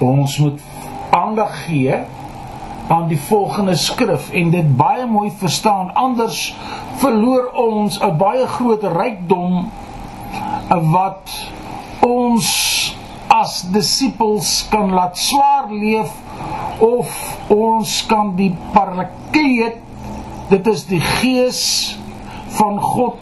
Ons 0.03 0.37
moet 0.43 0.61
aandag 1.15 1.55
gee 1.65 1.97
aan 2.93 3.07
die 3.09 3.19
volgende 3.29 3.75
skrif 3.79 4.29
en 4.35 4.51
dit 4.53 4.73
baie 4.77 5.05
mooi 5.09 5.31
verstaan 5.39 5.93
anders 5.97 6.51
verloor 7.01 7.49
ons 7.57 7.97
'n 7.97 8.17
baie 8.17 8.45
groot 8.47 8.83
rykdom 8.83 9.71
wat 10.69 11.31
ons 12.05 12.49
as 13.33 13.63
disippels 13.73 14.67
kan 14.69 14.93
laat 14.93 15.17
swaar 15.17 15.71
leef 15.73 16.13
of 16.83 17.09
ons 17.53 17.95
kan 18.05 18.35
die 18.37 18.51
parakleet 18.75 19.81
dit 20.51 20.67
is 20.69 20.83
die 20.89 21.01
gees 21.01 21.61
van 22.57 22.77
God 22.81 23.21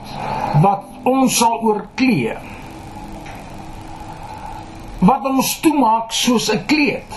wat 0.63 0.87
ons 1.07 1.37
sal 1.39 1.61
oorklee. 1.65 2.35
Wat 5.01 5.25
ons 5.25 5.53
toemaak 5.63 6.11
soos 6.13 6.49
'n 6.53 6.65
kleed. 6.69 7.11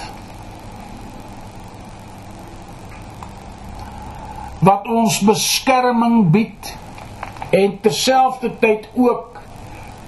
Wat 4.65 4.87
ons 4.89 5.19
beskerming 5.21 6.31
bied 6.31 6.77
en 7.51 7.81
terselfdertyd 7.81 8.89
ook 8.95 9.43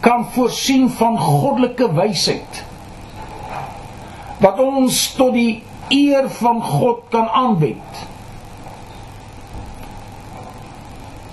kan 0.01 0.25
voorsien 0.33 0.89
van 0.91 1.19
goddelike 1.19 1.93
wysheid 1.93 2.65
wat 4.43 4.61
ons 4.61 4.99
tot 5.17 5.35
die 5.37 5.63
eer 5.93 6.29
van 6.41 6.61
God 6.63 7.07
kan 7.13 7.29
aanwend. 7.29 8.03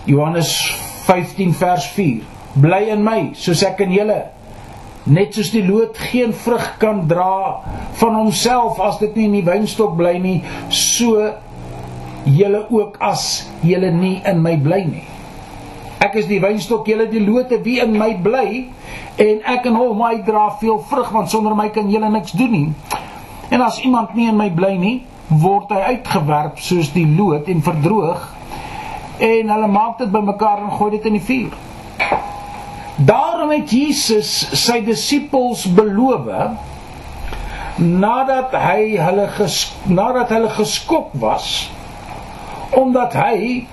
Johannes 0.05 0.53
15 1.07 1.53
vers 1.53 1.88
4. 1.95 2.24
Bly 2.63 2.83
in 2.93 3.03
my 3.03 3.19
soos 3.39 3.63
ek 3.65 3.81
in 3.86 3.95
julle. 3.95 4.19
Net 5.10 5.36
soos 5.36 5.51
die 5.51 5.63
loot 5.65 5.98
geen 6.12 6.31
vrug 6.36 6.67
kan 6.79 7.03
dra 7.10 7.63
van 8.00 8.15
homself 8.15 8.79
as 8.83 9.01
dit 9.01 9.17
nie 9.17 9.27
in 9.27 9.39
die 9.39 9.48
wynstok 9.48 9.98
bly 10.00 10.13
nie, 10.24 10.38
so 10.72 11.17
julle 12.24 12.63
ook 12.72 13.01
as 13.03 13.50
julle 13.67 13.91
nie 13.91 14.22
in 14.29 14.39
my 14.43 14.55
bly 14.63 14.83
nie. 14.88 15.12
Ek 16.03 16.17
is 16.19 16.27
die 16.27 16.41
wynstok, 16.43 16.88
julle 16.89 17.07
die 17.07 17.24
lote 17.24 17.62
wie 17.63 17.79
in 17.83 17.95
my 17.95 18.12
bly 18.24 18.65
en 19.22 19.41
ek 19.53 19.69
en 19.69 19.77
hom 19.79 20.01
hy 20.03 20.17
dra 20.27 20.50
veel 20.60 20.81
vrug 20.89 21.12
want 21.15 21.31
sonder 21.31 21.55
my 21.55 21.69
kan 21.72 21.91
julle 21.91 22.10
niks 22.12 22.36
doen 22.36 22.51
nie. 22.51 22.69
En 23.53 23.63
as 23.63 23.79
iemand 23.86 24.15
nie 24.17 24.27
in 24.31 24.39
my 24.39 24.50
bly 24.51 24.74
nie, 24.81 24.95
word 25.29 25.72
hy 25.72 25.95
uitgewerp 25.95 26.60
soos 26.62 26.91
die 26.93 27.05
loot 27.07 27.48
en 27.51 27.63
verdroog 27.63 28.25
en 29.24 29.53
hulle 29.53 29.69
maak 29.72 30.00
dit 30.01 30.12
bymekaar 30.12 30.65
en 30.65 30.74
gooi 30.74 30.89
dit 30.98 31.07
in 31.07 31.17
die 31.17 31.24
vuur. 31.24 31.53
Daarom 32.98 33.53
het 33.53 33.72
Jesus 33.74 34.31
sy 34.60 34.81
disippels 34.86 35.65
beloof 35.77 36.27
nadat 37.79 38.53
hy 38.53 38.98
hulle 39.01 39.29
ges, 39.38 39.63
nadat 39.89 40.29
hulle 40.36 40.51
geskok 40.53 41.15
was 41.22 41.69
omdat 42.77 43.13
hy 43.17 43.65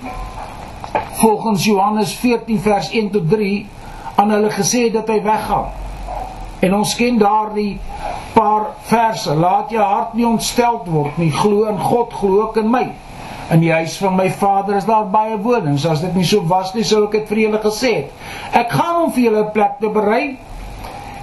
volgens 1.21 1.65
Johannes 1.65 2.13
14 2.13 2.59
vers 2.59 2.89
1 2.91 3.11
tot 3.11 3.29
3 3.29 3.67
aan 4.15 4.29
hulle 4.29 4.49
gesê 4.49 4.91
dat 4.91 5.07
hy 5.07 5.21
weggaan. 5.23 5.69
En 6.61 6.75
ons 6.75 6.95
ken 6.95 7.17
daardie 7.17 7.79
paar 8.33 8.73
verse: 8.89 9.33
Laat 9.35 9.71
jou 9.73 9.81
hart 9.81 10.13
nie 10.13 10.27
ontsteld 10.27 10.89
word 10.89 11.17
nie, 11.17 11.31
glo 11.33 11.65
in 11.69 11.79
God, 11.79 12.13
glo 12.13 12.41
ook 12.41 12.59
in 12.61 12.69
my. 12.69 12.85
In 13.51 13.59
die 13.59 13.71
huis 13.73 13.97
van 13.99 14.15
my 14.15 14.29
Vader 14.31 14.77
is 14.79 14.85
daar 14.87 15.09
baie 15.11 15.35
wonings. 15.41 15.85
As 15.85 16.03
dit 16.05 16.13
nie 16.15 16.25
so 16.27 16.45
was 16.47 16.73
nie, 16.73 16.85
sou 16.87 17.03
ek 17.07 17.17
dit 17.17 17.33
vir 17.33 17.43
julle 17.45 17.61
gesê 17.63 17.93
het. 17.95 18.13
Ek 18.55 18.71
gaan 18.71 19.01
om 19.05 19.11
vir 19.11 19.23
julle 19.23 19.45
'n 19.45 19.51
plek 19.51 19.79
te 19.79 19.89
berei. 19.89 20.37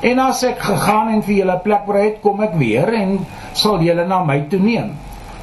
En 0.03 0.19
as 0.19 0.43
ek 0.43 0.59
gegaan 0.59 1.09
en 1.09 1.23
vir 1.23 1.35
julle 1.35 1.55
'n 1.55 1.63
plek 1.63 1.87
berei 1.87 2.05
het, 2.05 2.21
kom 2.21 2.41
ek 2.41 2.55
weer 2.55 2.93
en 2.95 3.27
sal 3.53 3.81
julle 3.81 4.07
na 4.07 4.25
my 4.25 4.41
toe 4.51 4.61
neem 4.61 4.97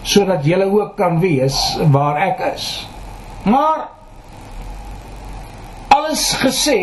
sodat 0.06 0.46
julle 0.46 0.70
ook 0.70 0.96
kan 0.96 1.20
wees 1.20 1.78
waar 1.90 2.18
ek 2.18 2.40
is. 2.54 2.88
Maar 3.44 3.95
alles 5.96 6.24
gesê 6.42 6.80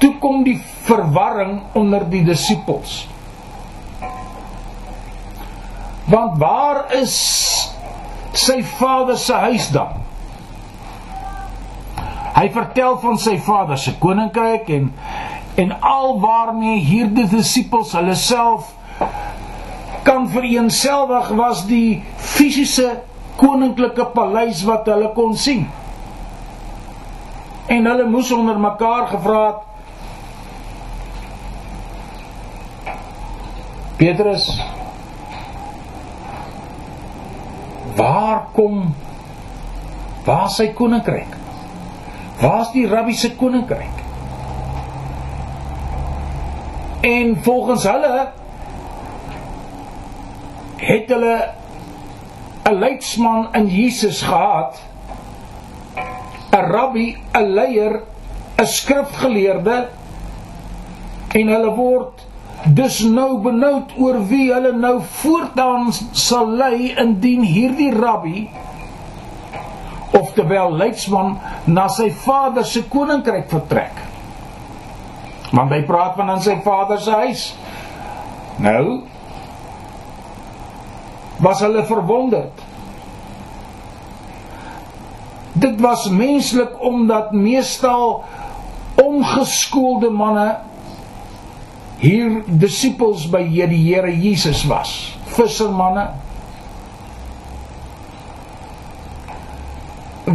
toe 0.00 0.14
kom 0.20 0.44
die 0.44 0.58
verwarring 0.88 1.60
onder 1.76 2.06
die 2.10 2.22
disippels. 2.24 3.04
Want 6.10 6.38
waar 6.40 6.86
is 6.96 7.16
sy 8.32 8.62
vader 8.78 9.18
se 9.20 9.36
huis 9.46 9.68
dan? 9.74 9.98
Hy 12.34 12.46
vertel 12.54 12.96
van 13.02 13.18
sy 13.20 13.36
vader 13.44 13.78
se 13.78 13.94
koninkryk 14.00 14.70
en 14.78 14.92
en 15.60 15.72
alwaarmee 15.84 16.78
hierdie 16.86 17.26
disippels 17.28 17.90
hulle 17.98 18.14
self 18.16 18.70
kan 20.06 20.28
vereenselwig 20.30 21.28
was 21.36 21.64
die 21.68 22.00
fisiese 22.16 22.94
koninklike 23.40 24.06
paleis 24.14 24.62
wat 24.68 24.88
hulle 24.88 25.10
kon 25.16 25.36
sien. 25.36 25.66
En 27.70 27.86
hulle 27.86 28.06
moes 28.10 28.32
onder 28.34 28.58
mekaar 28.60 29.06
gevra 29.06 29.42
het 29.46 29.68
Petrus 34.00 34.46
waar 37.96 38.42
kom 38.52 38.94
waar 40.24 40.48
sy 40.50 40.70
koninkryk? 40.76 41.36
Waar's 42.40 42.72
die 42.72 42.86
rabbi 42.88 43.14
se 43.14 43.34
koninkryk? 43.36 44.02
En 47.06 47.36
volgens 47.44 47.84
hulle 47.88 48.28
het 50.80 51.08
hulle 51.08 51.36
'n 52.64 52.78
leidsman 52.78 53.48
in 53.52 53.66
Jesus 53.66 54.22
gehad 54.22 54.80
'n 56.52 56.64
rabbi, 56.70 57.16
'n 57.34 57.54
leier, 57.54 58.00
'n 58.58 58.66
skrifgeleerde 58.66 59.88
en 61.32 61.48
hulle 61.48 61.74
word 61.74 62.26
dus 62.66 63.00
nou 63.00 63.38
benoud 63.40 63.92
oor 63.96 64.18
wie 64.28 64.52
hulle 64.52 64.72
nou 64.72 65.00
voortaan 65.22 65.92
sal 66.12 66.50
lei 66.60 66.92
indien 66.98 67.42
hierdie 67.42 67.92
rabbi 67.94 68.48
oftewel 70.20 70.74
leidsman 70.76 71.38
na 71.64 71.88
sy 71.88 72.10
vader 72.24 72.66
se 72.66 72.82
koninkryk 72.90 73.48
vertrek. 73.50 74.02
Want 75.50 75.72
hy 75.74 75.82
praat 75.86 76.16
van 76.18 76.34
in 76.34 76.42
sy 76.44 76.56
vader 76.64 77.00
se 77.02 77.14
huis. 77.24 77.44
Nou 78.62 79.00
was 81.40 81.62
hulle 81.64 81.84
verwonderd. 81.88 82.59
Dit 85.60 85.80
was 85.80 86.08
menslik 86.08 86.76
omdat 86.80 87.32
meestal 87.32 88.24
ongeskoelde 89.00 90.10
manne 90.10 90.48
hier 92.00 92.40
disippels 92.46 93.26
by 93.28 93.42
die 93.44 93.80
Here 93.84 94.12
Jesus 94.12 94.64
was. 94.68 94.94
Vissermanne 95.36 96.08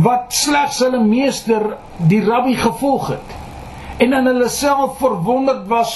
wat 0.06 0.34
slegs 0.36 0.82
hulle 0.84 1.00
meester 1.00 1.78
die 2.10 2.20
rabbi 2.26 2.56
gevolg 2.60 3.14
het 3.14 3.36
en 4.04 4.14
in 4.18 4.28
hulle 4.28 4.50
self 4.52 4.98
verwonderd 5.00 5.68
was 5.72 5.94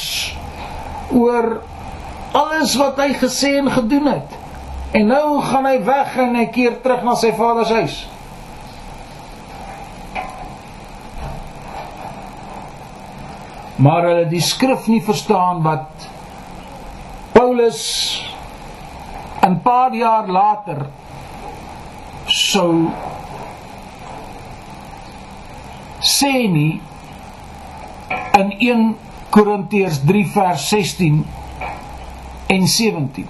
oor 1.12 1.58
alles 2.32 2.76
wat 2.80 3.02
hy 3.02 3.10
gesê 3.18 3.58
en 3.60 3.68
gedoen 3.74 4.08
het. 4.08 4.38
En 4.96 5.10
nou 5.12 5.42
gaan 5.42 5.66
hy 5.68 5.80
weg 5.86 6.16
en 6.22 6.38
hy 6.38 6.46
keer 6.54 6.80
terug 6.84 7.04
na 7.06 7.16
sy 7.20 7.34
vader 7.36 7.68
se 7.68 7.82
huis. 7.82 7.98
Maar 13.80 14.04
hulle 14.10 14.26
die 14.28 14.44
skrif 14.44 14.88
nie 14.92 15.02
verstaan 15.04 15.62
wat 15.64 16.10
Paulus 17.32 17.84
'n 19.42 19.62
paar 19.64 19.96
jaar 19.96 20.28
later 20.28 20.88
sou 22.26 22.92
sê 26.02 26.48
nie 26.52 26.82
in 28.40 28.52
1 28.60 28.96
Korintiërs 29.30 30.02
3 30.06 30.26
vers 30.34 30.70
16 30.70 31.26
en 32.48 32.68
17 32.68 33.28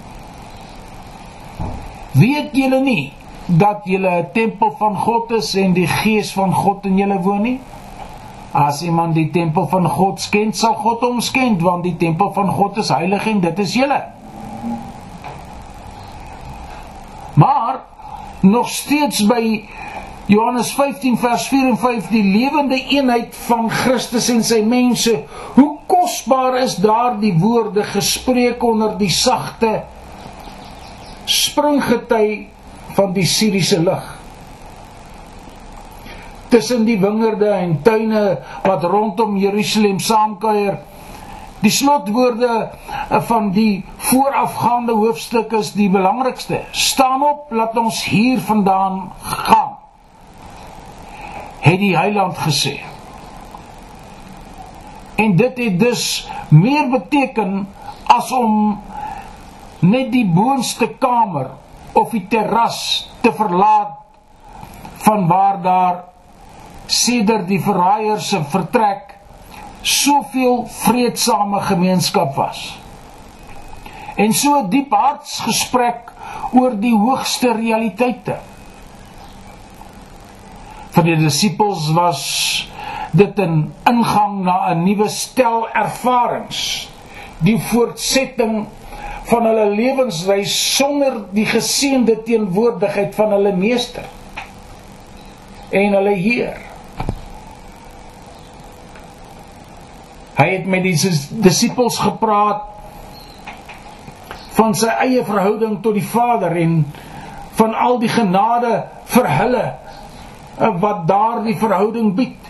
Weet 2.12 2.56
julle 2.56 2.80
nie 2.80 3.12
dat 3.58 3.80
julle 3.84 4.10
'n 4.10 4.28
tempel 4.32 4.74
van 4.78 4.96
God 4.96 5.30
is 5.30 5.54
en 5.54 5.72
die 5.72 5.86
gees 5.86 6.32
van 6.32 6.54
God 6.54 6.84
in 6.84 6.96
julle 6.96 7.20
woon 7.20 7.42
nie? 7.42 7.60
As 8.52 8.82
iemand 8.82 9.14
die 9.14 9.30
tempel 9.30 9.66
van 9.68 9.88
God 9.88 10.20
skend, 10.20 10.56
sal 10.56 10.74
God 10.74 11.00
hom 11.00 11.20
skend 11.20 11.62
want 11.62 11.82
die 11.82 11.96
tempel 11.96 12.32
van 12.32 12.48
God 12.48 12.76
is 12.76 12.88
heilig 12.88 13.26
en 13.26 13.40
dit 13.40 13.58
is 13.58 13.74
julle. 13.74 14.04
Maar 17.34 17.80
nog 18.40 18.68
steeds 18.68 19.26
by 19.26 19.64
Johannes 20.26 20.72
15 20.72 21.18
vers 21.18 21.48
4 21.48 21.68
en 21.68 21.78
5 21.78 22.08
die 22.08 22.24
lewende 22.24 22.84
eenheid 22.84 23.36
van 23.46 23.70
Christus 23.70 24.28
en 24.28 24.44
sy 24.44 24.60
mense. 24.62 25.24
Hoe 25.54 25.78
kosbaar 25.86 26.58
is 26.58 26.76
daardie 26.76 27.34
woorde 27.38 27.82
gespreek 27.82 28.62
onder 28.62 28.98
die 28.98 29.10
sagte 29.10 29.82
springgety 31.30 32.46
van 32.96 33.12
die 33.12 33.26
Siriese 33.26 33.80
lig. 33.82 34.06
Tussen 36.50 36.84
die 36.84 36.98
wingerde 37.00 37.50
en 37.54 37.76
tuine 37.82 38.38
wat 38.64 38.84
rondom 38.84 39.36
Jerusalem 39.38 40.00
saamkuier. 40.02 40.80
Die 41.60 41.70
slotwoorde 41.70 42.70
van 43.28 43.50
die 43.52 43.84
voorafgaande 44.10 44.92
hoofstuk 44.96 45.52
is 45.52 45.74
die 45.76 45.90
belangrikste. 45.92 46.64
Staan 46.70 47.22
op, 47.22 47.52
laat 47.52 47.76
ons 47.76 48.04
hier 48.04 48.40
vandaan 48.40 49.12
gaan 49.20 49.76
het 51.60 51.78
die 51.78 51.96
heiland 51.96 52.38
gesê. 52.38 52.80
En 55.14 55.36
dit 55.36 55.58
het 55.58 55.78
dus 55.80 56.28
meer 56.48 56.88
beteken 56.88 57.68
as 58.04 58.32
om 58.32 58.80
net 59.78 60.12
die 60.12 60.26
boonste 60.26 60.88
kamer 60.98 61.50
of 61.92 62.10
die 62.10 62.26
terras 62.30 63.08
te 63.20 63.32
verlaat 63.32 63.96
van 65.04 65.26
waar 65.26 65.62
daar 65.62 66.04
sedert 66.86 67.48
die 67.48 67.60
verraaier 67.62 68.20
se 68.20 68.42
vertrek 68.52 69.16
soveel 69.82 70.66
vreedsame 70.66 71.60
gemeenskap 71.60 72.34
was. 72.36 72.60
En 74.20 74.32
so 74.36 74.66
diep 74.68 74.92
hartsgesprek 74.92 76.12
oor 76.52 76.74
die 76.76 76.94
hoogste 76.96 77.54
realiteite 77.56 78.40
vir 80.90 81.06
die 81.06 81.18
disippels 81.22 81.86
was 81.96 82.22
dit 83.14 83.38
'n 83.38 83.72
ingang 83.86 84.42
na 84.44 84.70
'n 84.70 84.84
nuwe 84.84 85.08
stel 85.08 85.68
ervarings 85.74 86.88
die 87.38 87.58
voortsetting 87.58 88.66
van 89.30 89.46
hulle 89.46 89.68
lewensreis 89.74 90.54
sonder 90.76 91.20
die 91.34 91.46
geseënde 91.46 92.18
teenwoordigheid 92.26 93.14
van 93.14 93.36
hulle 93.36 93.54
meester 93.56 94.08
en 95.70 95.94
hulle 95.98 96.16
heer 96.18 96.58
hy 100.40 100.48
het 100.54 100.66
met 100.66 100.86
die 100.86 100.96
disippels 101.44 102.00
gepraat 102.00 102.66
van 104.56 104.74
sy 104.76 104.92
eie 105.04 105.22
verhouding 105.24 105.78
tot 105.84 105.96
die 105.96 106.04
Vader 106.04 106.56
en 106.60 106.82
van 107.60 107.74
al 107.76 107.98
die 108.00 108.10
genade 108.12 108.72
vir 109.12 109.28
hulle 109.38 109.64
wat 110.80 111.06
daardie 111.08 111.56
verhouding 111.56 112.12
bied. 112.16 112.48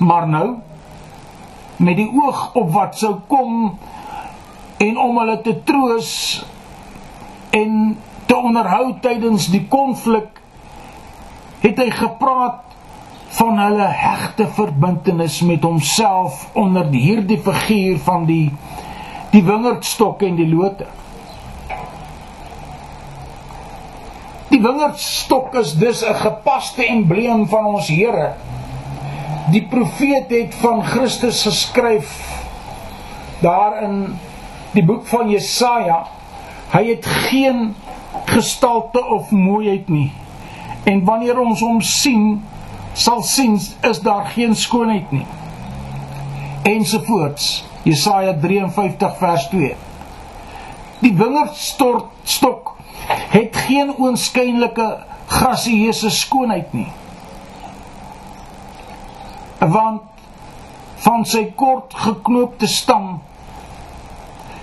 Maar 0.00 0.28
nou 0.28 0.48
met 1.76 1.96
die 1.96 2.08
oog 2.08 2.54
op 2.56 2.70
wat 2.72 2.96
sou 3.00 3.14
kom 3.28 3.78
en 4.80 4.98
om 4.98 5.18
hulle 5.20 5.40
te 5.44 5.54
troos 5.68 6.10
en 7.56 7.96
te 8.26 8.36
onderhou 8.36 8.94
tydens 9.04 9.50
die 9.52 9.66
konflik 9.68 10.38
het 11.60 11.80
hy 11.82 11.90
gepraat 11.92 12.70
van 13.36 13.58
hulle 13.60 13.88
hegte 13.94 14.46
verbintenis 14.56 15.40
met 15.46 15.66
homself 15.66 16.46
onder 16.58 16.88
hierdie 16.94 17.38
figuur 17.44 18.00
van 18.06 18.24
die 18.30 18.46
die 19.30 19.44
wingerdstok 19.46 20.24
en 20.26 20.38
die 20.40 20.48
lote. 20.50 20.88
Die 24.50 24.58
wingerdstok 24.58 25.54
is 25.60 25.76
dus 25.78 26.02
'n 26.02 26.14
gepaste 26.14 26.86
embleem 26.86 27.46
van 27.48 27.64
ons 27.64 27.88
Here. 27.88 28.32
Die 29.50 29.62
profeet 29.62 30.30
het 30.30 30.54
van 30.54 30.82
Christus 30.84 31.42
geskryf 31.42 32.10
daar 33.40 33.82
in 33.82 34.18
die 34.72 34.84
boek 34.84 35.06
van 35.10 35.30
Jesaja. 35.30 36.04
Hy 36.70 36.84
het 36.86 37.06
geen 37.06 37.74
gestalte 38.30 39.02
of 39.04 39.30
mooiheid 39.30 39.88
nie. 39.88 40.12
En 40.84 41.04
wanneer 41.04 41.38
ons 41.40 41.60
hom 41.60 41.80
sien, 41.82 42.42
sal 42.92 43.22
sien 43.26 43.58
is 43.86 44.00
daar 44.00 44.30
geen 44.34 44.54
skoonheid 44.56 45.10
nie. 45.10 45.26
Ensovoorts. 46.62 47.64
Jesaja 47.82 48.34
53 48.36 49.16
vers 49.16 49.46
2. 49.48 49.74
Die 51.00 51.14
wingerdstok 51.16 52.74
het 53.32 53.56
geen 53.56 53.94
oënskynlike 53.96 54.88
grasieuse 55.30 56.10
skoonheid 56.12 56.72
nie. 56.76 56.90
Want 59.58 60.02
van 61.00 61.24
sy 61.24 61.46
kort 61.56 61.96
geknoopte 61.96 62.68
stam 62.68 63.20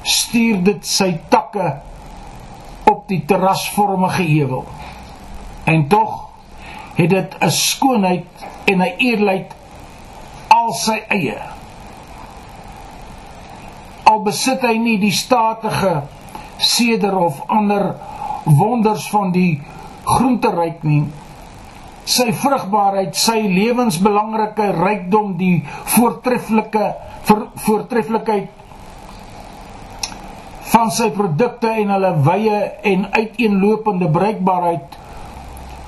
stuur 0.07 0.61
dit 0.63 0.87
sy 0.87 1.11
takke 1.31 1.67
op 2.87 3.05
die 3.11 3.21
terrasvormige 3.27 4.23
heuwel. 4.23 4.65
En 5.67 5.87
tog 5.91 6.15
het 6.95 7.09
dit 7.09 7.35
'n 7.41 7.51
skoonheid 7.51 8.47
en 8.65 8.81
'n 8.81 8.95
eerlikheid 8.97 9.55
al 10.47 10.73
sy 10.73 10.99
eie. 11.07 11.39
Al 14.03 14.21
besit 14.23 14.61
hy 14.61 14.77
nie 14.77 14.97
die 14.99 15.11
statige 15.11 16.03
seder 16.57 17.17
of 17.17 17.41
ander 17.47 17.95
wonders 18.43 19.09
van 19.09 19.31
die 19.31 19.61
groenteryk 20.03 20.83
nie 20.83 21.05
sy 22.07 22.29
vrugbaarheid 22.39 23.17
sy 23.19 23.41
lewensbelangrike 23.51 24.69
rykdom 24.77 25.33
die 25.39 25.57
voortreffelike 25.95 26.85
voortreffelikheid 27.65 28.66
van 30.71 30.91
sy 30.91 31.09
produkte 31.15 31.69
en 31.81 31.93
hulle 31.95 32.13
wye 32.25 32.57
en 32.91 33.05
uiteenlopende 33.13 34.09
bruikbaarheid 34.11 34.97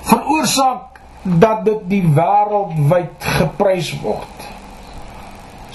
veroorsaak 0.10 1.00
dat 1.24 1.66
dit 1.66 1.82
die 1.92 2.06
wêreldwyd 2.16 3.28
geprys 3.40 3.92
word. 4.04 4.46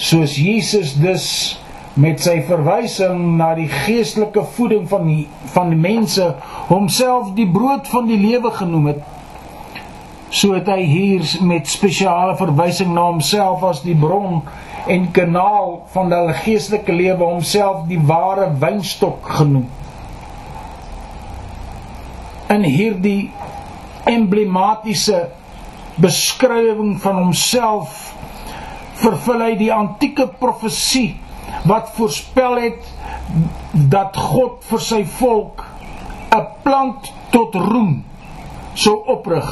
Soos 0.01 0.39
Jesus 0.41 0.95
dus 0.99 1.27
met 2.01 2.23
sy 2.25 2.41
verwysing 2.49 3.37
na 3.39 3.53
die 3.55 3.69
geestelike 3.71 4.43
voeding 4.57 4.89
van 4.91 5.05
die 5.07 5.27
van 5.55 5.71
die 5.71 5.79
mense 5.79 6.33
homself 6.67 7.31
die 7.37 7.47
brood 7.47 7.87
van 7.93 8.09
die 8.11 8.19
lewe 8.19 8.51
genoem 8.57 8.89
het, 8.91 9.05
so 10.35 10.57
het 10.57 10.67
hy 10.67 10.81
hier 10.91 11.29
met 11.47 11.71
spesiale 11.71 12.35
verwysing 12.41 12.91
na 12.97 13.07
homself 13.13 13.63
as 13.69 13.85
die 13.85 13.95
bron 13.95 14.43
en 14.87 15.11
kanaal 15.11 15.83
van 15.93 16.13
hulle 16.13 16.35
geestelike 16.45 16.93
lewe 16.93 17.25
homself 17.25 17.87
die 17.89 18.01
ware 18.01 18.51
wynstok 18.61 19.29
genoem. 19.39 19.69
In 22.53 22.67
hierdie 22.69 23.33
emblematiese 24.05 25.29
beskrywing 25.97 26.99
van 27.01 27.23
homself 27.23 28.13
vervul 29.01 29.43
hy 29.47 29.55
die 29.59 29.73
antieke 29.73 30.27
profesie 30.39 31.15
wat 31.69 31.95
voorspel 31.97 32.59
het 32.61 32.93
dat 33.91 34.17
God 34.21 34.61
vir 34.69 34.83
sy 34.85 35.03
volk 35.19 35.65
'n 36.35 36.47
plant 36.63 37.13
tot 37.31 37.55
roem 37.55 38.05
sou 38.75 38.97
oprig. 39.07 39.49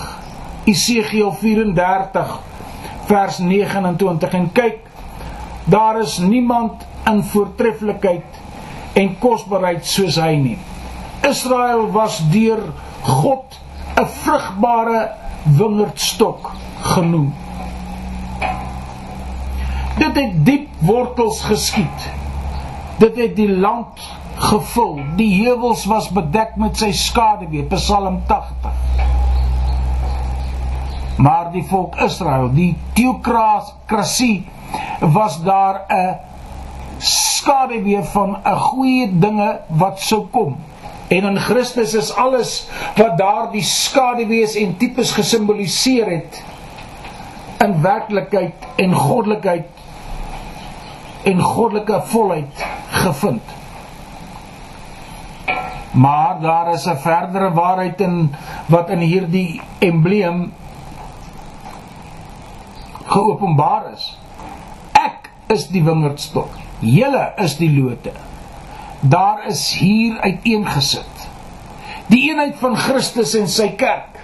Esegiel 0.65 1.33
34 1.33 2.41
vers 3.07 3.39
29 3.39 4.35
en 4.35 4.53
kyk 4.53 4.92
Daar 5.65 6.01
is 6.01 6.19
niemand 6.19 6.87
in 7.05 7.23
voortreffelikheid 7.25 8.41
en 8.93 9.19
kosbaarheid 9.19 9.87
soos 9.87 10.19
hy 10.21 10.35
nie. 10.37 10.59
Israel 11.29 11.87
was 11.95 12.19
deur 12.33 12.63
God 13.03 13.59
'n 14.01 14.07
vrugbare 14.07 15.11
wingerdstok 15.45 16.51
genoem. 16.81 17.35
Dit 19.99 20.17
het 20.17 20.45
diep 20.45 20.69
wortels 20.79 21.41
geskiet. 21.41 22.11
Dit 22.99 23.17
het 23.17 23.37
die 23.37 23.51
land 23.51 24.01
gevul. 24.35 25.01
Die 25.17 25.45
heuwels 25.45 25.85
was 25.85 26.09
bedek 26.09 26.57
met 26.57 26.77
sy 26.77 26.93
skaduwee, 26.93 27.65
Psalm 27.71 28.23
80. 28.27 28.73
Maar 31.17 31.53
die 31.53 31.65
volk 31.69 31.97
Israel, 31.97 32.51
die 32.53 32.77
teokrasie 32.93 34.49
was 35.01 35.43
daar 35.43 35.85
'n 35.89 36.17
skaduwee 36.99 38.03
van 38.03 38.37
'n 38.45 38.59
goeie 38.59 39.19
dinge 39.19 39.61
wat 39.67 40.01
sou 40.01 40.27
kom. 40.31 40.57
En 41.09 41.25
in 41.25 41.39
Christus 41.39 41.95
is 41.95 42.15
alles 42.15 42.69
wat 42.97 43.19
daardie 43.19 43.63
skaduwees 43.63 44.55
en 44.55 44.77
tipes 44.77 45.13
gesimboliseer 45.13 46.11
het 46.11 46.45
in 47.59 47.83
werklikheid 47.83 48.55
en 48.77 48.95
goddelikheid 48.95 49.69
en 51.23 51.41
goddelike 51.41 52.01
volheid 52.05 52.65
gevind. 52.91 53.43
Maar 55.93 56.41
daar 56.41 56.73
is 56.73 56.87
'n 56.87 56.97
verdere 56.97 57.53
waarheid 57.53 58.01
in 58.01 58.35
wat 58.67 58.89
in 58.89 58.99
hierdie 58.99 59.61
embleem 59.79 60.53
geopenbaar 63.05 63.93
is 63.93 64.22
is 65.53 65.69
die 65.73 65.83
wingerdstok. 65.85 66.51
Julle 66.83 67.33
is 67.43 67.57
die 67.61 67.71
lote. 67.71 68.13
Daar 69.01 69.47
is 69.51 69.65
hier 69.79 70.19
uiteengesit. 70.23 71.27
Die 72.11 72.29
eenheid 72.31 72.59
van 72.61 72.77
Christus 72.77 73.35
en 73.39 73.49
sy 73.49 73.73
kerk. 73.79 74.19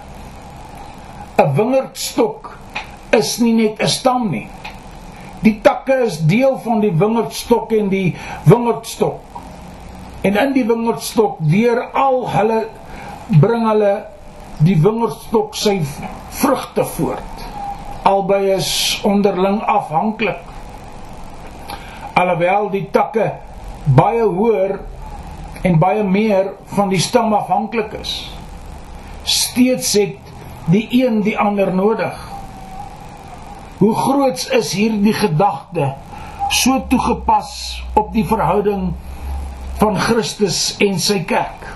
'n 1.39 1.53
Wingerdstok 1.55 2.57
is 3.15 3.37
nie 3.39 3.53
net 3.53 3.79
'n 3.79 3.87
stam 3.87 4.29
nie. 4.31 4.47
Die 5.41 5.59
takke 5.63 6.03
is 6.05 6.19
deel 6.19 6.59
van 6.63 6.81
die 6.83 6.91
wingerdstok 6.91 7.71
en 7.71 7.89
die 7.89 8.15
wingerdstok. 8.43 9.19
En 10.21 10.35
in 10.35 10.53
die 10.53 10.65
wingerdstok 10.67 11.37
deur 11.39 11.85
al 11.93 12.27
hulle 12.29 12.59
bring 13.39 13.67
hulle 13.67 13.93
die 14.59 14.75
wingerdstok 14.75 15.55
sy 15.55 15.79
vrugte 16.41 16.85
voort. 16.85 17.47
Albei 18.03 18.51
is 18.55 18.99
onderling 19.03 19.61
afhanklik 19.63 20.48
alhoewel 22.19 22.69
die 22.73 22.87
takke 22.91 23.31
baie 23.85 24.25
hoër 24.25 24.79
en 25.63 25.79
baie 25.79 26.03
meer 26.03 26.53
van 26.75 26.91
die 26.91 27.01
stam 27.01 27.33
afhanklik 27.33 27.95
is 28.01 28.19
steeds 29.29 29.93
het 29.93 30.17
die 30.69 30.87
een 31.03 31.21
die 31.21 31.37
ander 31.39 31.73
nodig. 31.73 32.17
Hoe 33.77 33.95
groots 33.95 34.47
is 34.47 34.73
hierdie 34.73 35.13
gedagte 35.13 35.93
so 36.49 36.81
toegepas 36.89 37.83
op 37.93 38.11
die 38.13 38.25
verhouding 38.25 38.91
van 39.79 39.97
Christus 39.99 40.75
en 40.83 40.99
sy 40.99 41.21
kerk? 41.29 41.67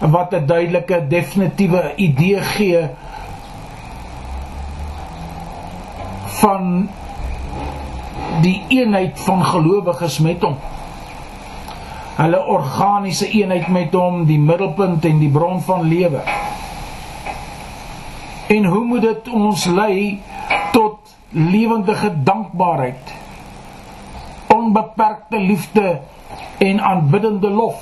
Wat 0.00 0.34
'n 0.34 0.46
duidelike 0.46 1.06
definitiewe 1.08 1.94
idee 1.96 2.40
gee 2.40 2.88
van 6.40 6.88
die 8.40 8.64
eenheid 8.68 9.20
van 9.20 9.44
gelowiges 9.44 10.18
met 10.18 10.42
hom. 10.42 10.56
Hulle 12.16 12.40
organiese 12.46 13.28
eenheid 13.28 13.68
met 13.68 13.94
hom, 13.96 14.24
die 14.28 14.38
middelpunt 14.38 15.04
en 15.04 15.18
die 15.20 15.30
bron 15.32 15.60
van 15.64 15.86
lewe. 15.88 16.22
En 18.52 18.64
hoe 18.64 18.84
moet 18.84 19.02
dit 19.02 19.28
ons 19.32 19.64
lei 19.64 20.20
tot 20.72 21.14
lewendige 21.28 22.12
dankbaarheid? 22.22 23.14
Onbeperkte 24.52 25.40
liefde 25.40 26.00
en 26.58 26.80
aanbiddende 26.80 27.50
lof. 27.50 27.80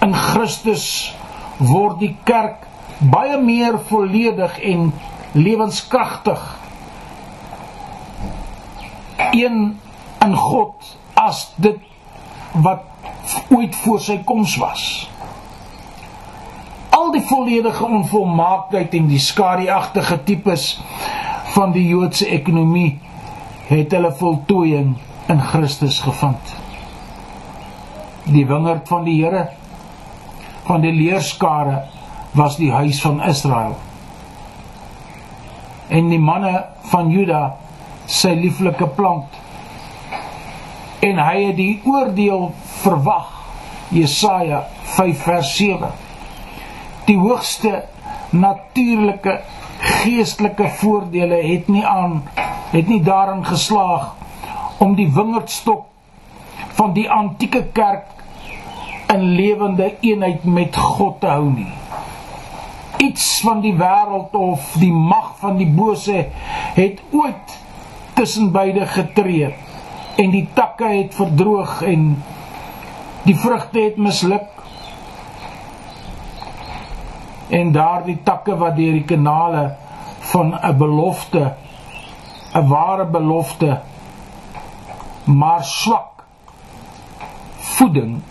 In 0.00 0.14
Christus 0.14 0.86
word 1.58 1.98
die 1.98 2.14
kerk 2.24 2.66
baie 3.10 3.38
meer 3.42 3.78
volledig 3.88 4.60
en 4.60 4.92
lewenskragtig 5.32 6.42
een 9.16 9.78
in 10.24 10.36
God 10.36 10.96
as 11.14 11.52
dit 11.56 11.78
wat 12.52 12.82
ooit 13.50 13.76
voor 13.76 14.00
sy 14.00 14.18
koms 14.26 14.56
was. 14.56 14.84
Al 16.94 17.10
die 17.12 17.24
volledige 17.26 17.84
onvolmaaktheid 17.84 18.94
en 18.94 19.08
die 19.10 19.18
skadiagtige 19.18 20.20
tipes 20.24 20.68
van 21.54 21.72
die 21.74 21.88
Joodse 21.88 22.28
ekonomie 22.30 23.00
het 23.66 23.92
hulle 23.92 24.12
voltooiing 24.14 24.94
in 25.32 25.40
Christus 25.40 25.98
gevind. 26.04 26.54
Die 28.24 28.46
wingerd 28.46 28.88
van 28.88 29.04
die 29.04 29.18
Here 29.22 29.48
van 30.64 30.80
die 30.80 30.92
leerskare 30.92 31.82
was 32.32 32.56
die 32.56 32.70
huis 32.72 33.00
van 33.00 33.20
Israel. 33.22 33.76
En 35.88 36.08
die 36.08 36.20
manne 36.20 36.64
van 36.88 37.10
Juda 37.12 37.42
sy 38.06 38.34
lieflike 38.38 38.86
plant. 38.96 39.40
En 41.04 41.20
hy 41.20 41.36
het 41.44 41.56
die 41.56 41.80
oordeel 41.84 42.50
verwag 42.82 43.30
Jesaja 43.94 44.64
5 44.96 45.22
vers 45.22 45.56
7 45.56 45.92
die 47.04 47.16
hoogste 47.20 47.84
natuurlike 48.30 49.40
geestelike 49.78 50.68
voordele 50.80 51.42
het 51.44 51.68
nie 51.68 51.84
aan 51.86 52.22
het 52.70 52.88
nie 52.88 53.02
daarin 53.04 53.44
geslaag 53.44 54.14
om 54.78 54.94
die 54.96 55.10
wingerdstok 55.12 55.84
van 56.74 56.92
die 56.96 57.10
antieke 57.10 57.62
kerk 57.72 58.08
in 59.12 59.22
lewende 59.36 59.92
eenheid 60.00 60.44
met 60.44 60.76
God 60.76 61.20
te 61.20 61.30
hou 61.30 61.50
nie. 61.52 61.70
Iets 62.98 63.40
van 63.44 63.60
die 63.60 63.74
wêreld 63.78 64.34
of 64.34 64.72
die 64.80 64.92
mag 64.92 65.34
van 65.38 65.60
die 65.60 65.68
bose 65.70 66.24
het 66.74 67.02
ooit 67.12 67.58
tussen 68.14 68.52
beide 68.52 68.86
getree 68.86 69.54
en 70.16 70.30
die 70.30 70.48
takke 70.54 70.88
het 70.92 71.14
verdroog 71.14 71.82
en 71.82 72.22
die 73.24 73.36
vrugte 73.36 73.80
het 73.80 73.96
misluk 73.96 74.50
en 77.48 77.72
daardie 77.72 78.18
takke 78.22 78.56
wat 78.60 78.76
deur 78.76 78.92
die 78.98 79.08
kanale 79.08 79.64
van 80.32 80.54
'n 80.54 80.76
belofte 80.78 81.44
'n 82.54 82.68
ware 82.68 83.06
belofte 83.06 83.80
maar 85.24 85.64
swak 85.64 86.24
voeding 87.58 88.22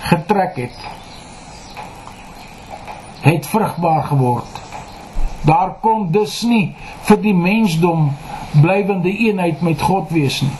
getrek 0.00 0.56
het 0.56 0.98
het 3.20 3.46
vrugbaar 3.46 4.02
geword. 4.02 4.69
Daar 5.46 5.76
kon 5.80 6.10
dus 6.12 6.42
nie 6.42 6.74
vir 7.08 7.20
die 7.22 7.34
mensdom 7.34 8.10
blywende 8.60 9.12
eenheid 9.12 9.62
met 9.64 9.82
God 9.82 10.10
wees 10.12 10.40
nie. 10.44 10.56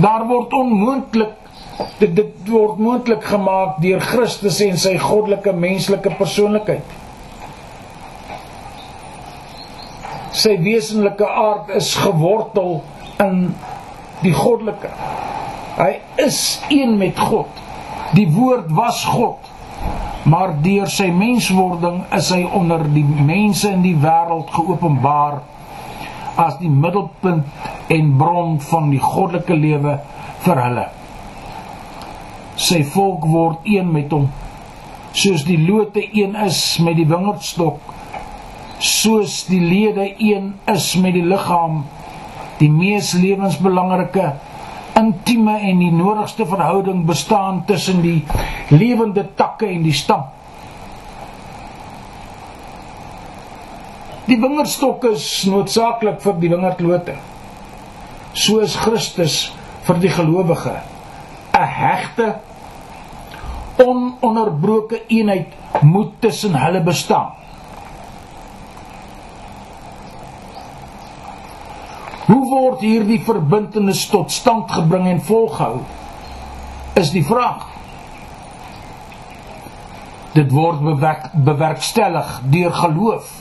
Daar 0.00 0.24
word 0.26 0.52
onmoontlik 0.56 1.36
dit, 1.98 2.16
dit 2.16 2.48
word 2.48 2.80
moontlik 2.80 3.24
gemaak 3.24 3.78
deur 3.84 4.00
Christus 4.04 4.60
en 4.64 4.78
sy 4.80 4.96
goddelike 5.00 5.52
menslike 5.56 6.12
persoonlikheid. 6.18 6.96
Sy 10.40 10.54
wesenlike 10.62 11.26
aard 11.26 11.72
is 11.76 11.92
gewortel 11.98 12.80
in 13.20 13.50
die 14.24 14.34
goddelike. 14.36 14.92
Hy 15.80 15.92
is 16.20 16.60
een 16.68 16.96
met 17.00 17.18
God. 17.18 17.60
Die 18.16 18.28
woord 18.32 18.70
was 18.74 19.04
God. 19.08 19.49
Maar 20.30 20.52
deur 20.62 20.90
sy 20.92 21.08
menswording 21.14 22.04
is 22.14 22.28
hy 22.30 22.42
onder 22.44 22.84
die 22.94 23.04
mense 23.04 23.70
in 23.72 23.82
die 23.82 23.96
wêreld 23.98 24.52
geopenbaar 24.54 25.40
as 26.38 26.58
die 26.60 26.70
middelpunt 26.70 27.90
en 27.90 28.12
bron 28.20 28.58
van 28.70 28.92
die 28.92 29.00
goddelike 29.02 29.56
lewe 29.58 29.96
vir 30.44 30.60
hulle. 30.64 30.86
Sy 32.60 32.82
volk 32.94 33.26
word 33.26 33.66
een 33.68 33.90
met 33.90 34.12
hom. 34.14 34.28
Soos 35.16 35.42
die 35.48 35.58
lote 35.58 36.04
een 36.04 36.36
is 36.38 36.60
met 36.84 37.00
die 37.00 37.08
wingerdstok, 37.10 37.80
soos 38.78 39.42
die 39.48 39.60
lede 39.60 40.06
een 40.22 40.52
is 40.70 40.92
met 41.02 41.16
die 41.16 41.26
liggaam, 41.26 41.82
die 42.60 42.70
mees 42.70 43.12
lewensbelangrike 43.18 44.30
intieme 45.00 45.56
en 45.70 45.80
die 45.80 45.92
nodigste 45.92 46.46
verhouding 46.46 47.06
bestaan 47.08 47.64
tussen 47.66 48.02
die 48.04 48.20
lewende 48.68 49.24
takke 49.34 49.68
en 49.70 49.82
die 49.86 49.96
stam. 49.96 50.28
Die 54.30 54.38
wingerdstok 54.38 55.08
is 55.10 55.26
noodsaaklik 55.50 56.20
vir 56.22 56.38
die 56.42 56.52
wingerdlote. 56.52 57.16
Soos 58.38 58.76
Christus 58.78 59.40
vir 59.88 59.98
die 60.04 60.12
gelowige 60.14 60.76
'n 61.60 61.66
hegte 61.66 62.34
ononderbroke 63.84 65.02
eenheid 65.08 65.56
moet 65.82 66.12
tussen 66.20 66.54
hulle 66.54 66.80
bestaan. 66.80 67.39
Hoe 72.30 72.44
word 72.46 72.82
hierdie 72.84 73.18
verbintenis 73.26 74.04
tot 74.06 74.30
stand 74.30 74.70
gebring 74.70 75.08
en 75.10 75.22
volgehou? 75.26 75.80
Is 76.94 77.10
die 77.10 77.24
vraag. 77.26 77.64
Dit 80.36 80.52
word 80.54 80.78
bewerk, 80.84 81.32
bewerkstellig 81.34 82.36
deur 82.54 82.76
geloof. 82.84 83.32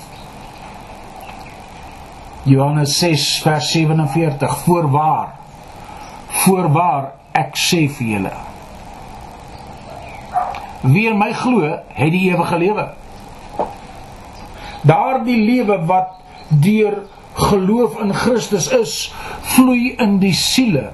Johannes 2.50 2.96
6 2.98 3.28
vers 3.44 3.72
47 3.76 4.58
Voorwaar 4.64 5.36
Voorwaar 6.40 7.12
ek 7.36 7.58
sê 7.60 7.84
vir 7.92 8.08
julle 8.14 8.32
Wie 10.82 11.04
in 11.12 11.20
my 11.20 11.34
glo, 11.36 11.68
het 11.68 12.14
die 12.16 12.30
ewige 12.32 12.58
lewe. 12.58 12.86
Daardie 14.88 15.36
lewe 15.44 15.76
wat 15.86 16.14
deur 16.48 17.02
geloof 17.40 18.00
in 18.00 18.14
Christus 18.14 18.68
is, 18.76 18.94
vloei 19.56 19.96
in 19.98 20.20
die 20.20 20.34
siele 20.36 20.90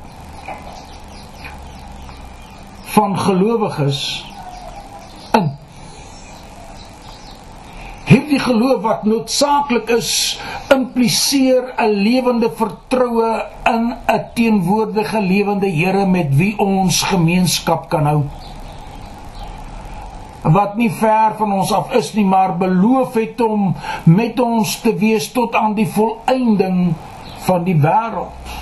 van 2.95 3.17
gelowiges 3.19 4.01
in. 5.36 5.49
Hierdie 8.05 8.39
geloof 8.39 8.81
wat 8.86 9.03
noodsaaklik 9.10 9.89
is, 9.97 10.39
impliseer 10.71 11.73
'n 11.75 11.91
lewende 12.08 12.49
vertroue 12.62 13.45
in 13.73 13.93
'n 14.08 14.23
teenwoordige 14.34 15.21
lewende 15.21 15.69
Here 15.69 16.05
met 16.05 16.36
wie 16.36 16.58
ons 16.58 17.03
gemeenskap 17.03 17.89
kan 17.89 18.05
hou 18.05 18.23
wat 20.45 20.75
nie 20.75 20.91
ver 20.93 21.34
van 21.38 21.53
ons 21.58 21.71
af 21.73 21.93
is 21.97 22.12
nie, 22.13 22.25
maar 22.25 22.58
beloof 22.58 23.15
het 23.17 23.41
om 23.41 23.73
met 24.03 24.39
ons 24.39 24.77
te 24.81 24.93
wees 24.95 25.31
tot 25.34 25.55
aan 25.55 25.73
die 25.77 25.88
volëinding 25.89 26.93
van 27.47 27.65
die 27.65 27.77
wêreld. 27.81 28.53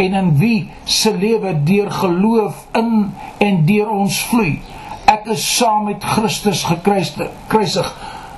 En 0.00 0.16
in 0.16 0.30
wie 0.40 0.70
se 0.84 1.12
lewe 1.16 1.54
deur 1.64 1.90
geloof 1.92 2.66
in 2.76 3.12
en 3.38 3.64
deur 3.68 3.88
ons 3.90 4.20
vloei. 4.28 4.60
Ek 5.08 5.26
is 5.32 5.44
saam 5.56 5.88
met 5.88 6.04
Christus 6.04 6.64
gekruisig. 6.68 7.88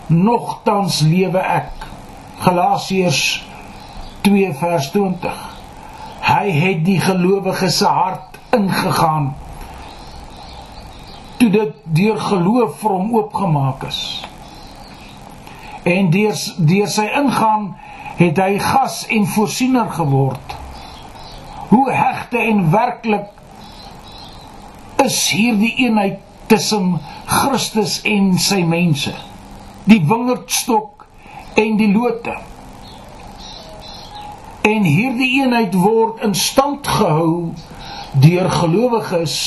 Nogtans 0.07 1.01
lewe 1.07 1.39
ek. 1.39 1.87
Galasiërs 2.43 3.23
2 4.27 4.55
vers 4.59 4.91
20. 4.95 5.47
Hy 6.23 6.51
het 6.63 6.83
die 6.87 6.99
gelowige 7.03 7.71
se 7.71 7.87
hart 7.87 8.39
ingegaan 8.55 9.33
toe 11.43 11.51
dit 11.51 11.79
deur 11.85 12.19
geloof 12.23 12.77
vir 12.79 12.93
hom 12.95 13.15
oopgemaak 13.17 13.83
is. 13.89 14.01
En 15.83 16.11
deur 16.15 16.37
deur 16.71 16.91
sy 16.95 17.09
ingaan 17.19 17.73
het 18.21 18.39
hy 18.39 18.61
gas 18.63 19.01
en 19.11 19.27
voorsiener 19.27 19.91
geword. 19.97 20.55
Hoe 21.73 21.89
hegte 21.91 22.39
en 22.39 22.69
werklik 22.71 23.27
is 25.03 25.19
hierdie 25.35 25.73
eenheid 25.89 26.23
tussen 26.47 26.95
Christus 27.27 27.99
en 28.07 28.37
sy 28.39 28.63
mense. 28.63 29.17
Die 29.91 29.99
wingerdstok 30.07 31.09
en 31.59 31.77
die 31.81 31.91
lote. 31.91 32.39
En 34.63 34.87
hierdie 34.87 35.33
eenheid 35.43 35.75
word 35.75 36.23
in 36.23 36.39
stand 36.39 36.87
gehou 36.87 37.51
deur 38.23 38.53
gelowiges 38.63 39.41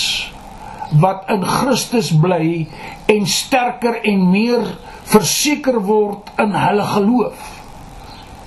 wat 0.92 1.30
in 1.30 1.46
Christus 1.46 2.12
bly 2.22 2.68
en 3.12 3.26
sterker 3.28 4.02
en 4.04 4.30
meer 4.30 4.68
verseker 5.10 5.80
word 5.86 6.32
in 6.42 6.54
hulle 6.58 6.86
geloof. 6.94 7.52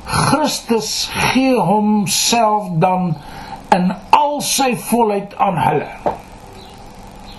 Christus 0.05 1.11
gee 1.13 1.57
homself 1.57 2.71
dan 2.81 3.17
in 3.75 3.93
al 4.17 4.41
sy 4.41 4.73
volheid 4.89 5.35
aan 5.37 5.59
hulle 5.61 5.91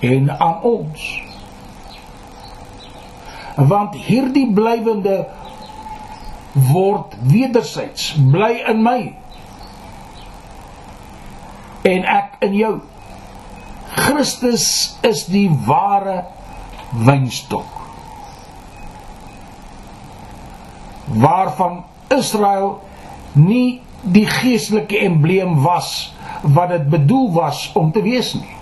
en 0.06 0.30
aan 0.40 0.62
ons. 0.62 1.08
Want 3.56 3.96
hierdie 3.96 4.48
blywende 4.56 5.24
word 6.54 7.18
wederzijds 7.32 8.14
bly 8.32 8.54
in 8.68 8.84
my 8.84 9.00
en 11.90 12.06
ek 12.06 12.40
in 12.46 12.56
jou 12.58 12.74
Christus 13.96 14.98
is 15.02 15.26
die 15.26 15.50
ware 15.66 16.24
wynstok. 17.06 17.66
Waarvan 21.10 21.84
Israel 22.14 22.80
nie 23.34 23.82
die 24.02 24.26
geestelike 24.30 24.98
embleem 25.04 25.62
was 25.64 26.14
wat 26.42 26.70
dit 26.70 26.90
bedoel 26.90 27.32
was 27.34 27.70
om 27.74 27.92
te 27.92 28.02
wees 28.06 28.34
nie. 28.34 28.56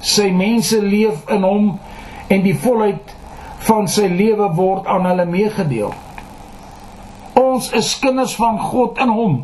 Sy 0.00 0.28
mense 0.34 0.80
leef 0.82 1.22
in 1.32 1.46
hom 1.46 1.70
en 2.28 2.42
die 2.44 2.56
volheid 2.58 3.14
van 3.66 3.88
sy 3.90 4.10
lewe 4.10 4.50
word 4.54 4.86
aan 4.90 5.06
hulle 5.08 5.26
meegedeel. 5.30 5.94
Ons 7.40 7.70
is 7.76 7.94
kinders 7.98 8.36
van 8.38 8.58
God 8.60 9.00
in 9.02 9.12
hom 9.12 9.38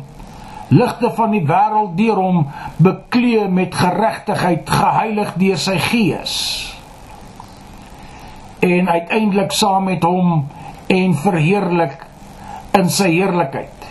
ligte 0.77 1.11
van 1.15 1.33
die 1.35 1.43
wêreld 1.47 1.95
deur 1.97 2.19
hom 2.19 2.39
beklee 2.77 3.47
met 3.49 3.75
geregtigheid 3.75 4.69
geheilig 4.69 5.33
deur 5.41 5.61
sy 5.61 5.77
gees. 5.89 6.35
En 8.63 8.89
uiteindelik 8.89 9.51
saam 9.51 9.89
met 9.91 10.03
hom 10.03 10.47
en 10.87 11.15
verheerlik 11.19 12.05
in 12.77 12.89
sy 12.89 13.09
heerlikheid. 13.13 13.89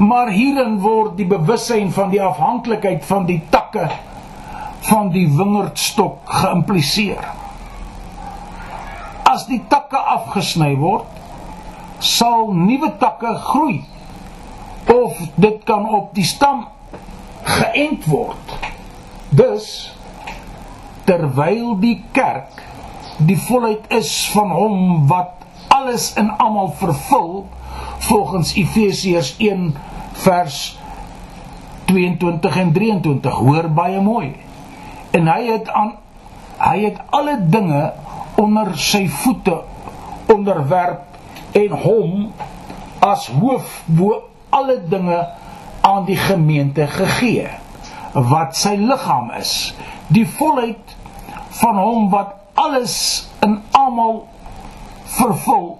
Maar 0.00 0.30
hierin 0.32 0.78
word 0.80 1.18
die 1.18 1.28
bewussyn 1.28 1.90
van 1.92 2.08
die 2.10 2.22
afhanklikheid 2.24 3.04
van 3.04 3.26
die 3.28 3.42
takke 3.52 3.90
van 4.88 5.10
die 5.12 5.26
wingerdstok 5.28 6.30
geïmpliseer. 6.40 7.26
As 9.28 9.44
die 9.46 9.60
takke 9.68 10.00
afgesny 10.16 10.72
word 10.80 11.19
sal 12.04 12.52
nuwe 12.52 12.92
takke 12.98 13.34
groei 13.34 13.84
of 14.94 15.18
dit 15.34 15.62
kan 15.64 15.86
op 15.88 16.14
die 16.14 16.24
stam 16.24 16.66
geënt 17.44 18.06
word. 18.10 18.56
Dus 19.30 19.94
terwyl 21.04 21.76
die 21.80 21.98
kerk 22.12 22.64
die 23.20 23.36
volheid 23.36 23.84
is 23.92 24.10
van 24.32 24.52
hom 24.54 25.06
wat 25.10 25.44
alles 25.68 26.12
in 26.20 26.30
almal 26.40 26.72
vervul 26.80 27.46
volgens 28.08 28.54
Efesiërs 28.56 29.34
1 29.38 29.74
vers 30.24 30.60
22 31.90 32.56
en 32.56 32.72
23 32.72 33.34
hoor 33.44 33.68
baie 33.74 34.00
mooi. 34.00 34.32
En 35.10 35.28
hy 35.28 35.42
het 35.50 35.68
aan 35.68 35.96
hy 36.60 36.78
het 36.84 36.98
alle 37.16 37.38
dinge 37.40 37.92
onder 38.40 38.72
sy 38.78 39.06
voete 39.08 39.62
onderwerp 40.28 41.09
en 41.52 41.76
hom 41.84 42.32
as 43.00 43.26
hoof 43.40 43.82
bo 43.86 44.22
alle 44.50 44.78
dinge 44.88 45.20
aan 45.80 46.04
die 46.04 46.18
gemeente 46.18 46.86
gegee 46.86 47.48
wat 48.12 48.56
sy 48.58 48.74
liggaam 48.78 49.30
is 49.38 49.54
die 50.08 50.26
volheid 50.38 50.96
van 51.62 51.78
hom 51.78 52.10
wat 52.10 52.34
alles 52.54 52.96
in 53.46 53.60
almal 53.76 54.26
vervul 55.16 55.78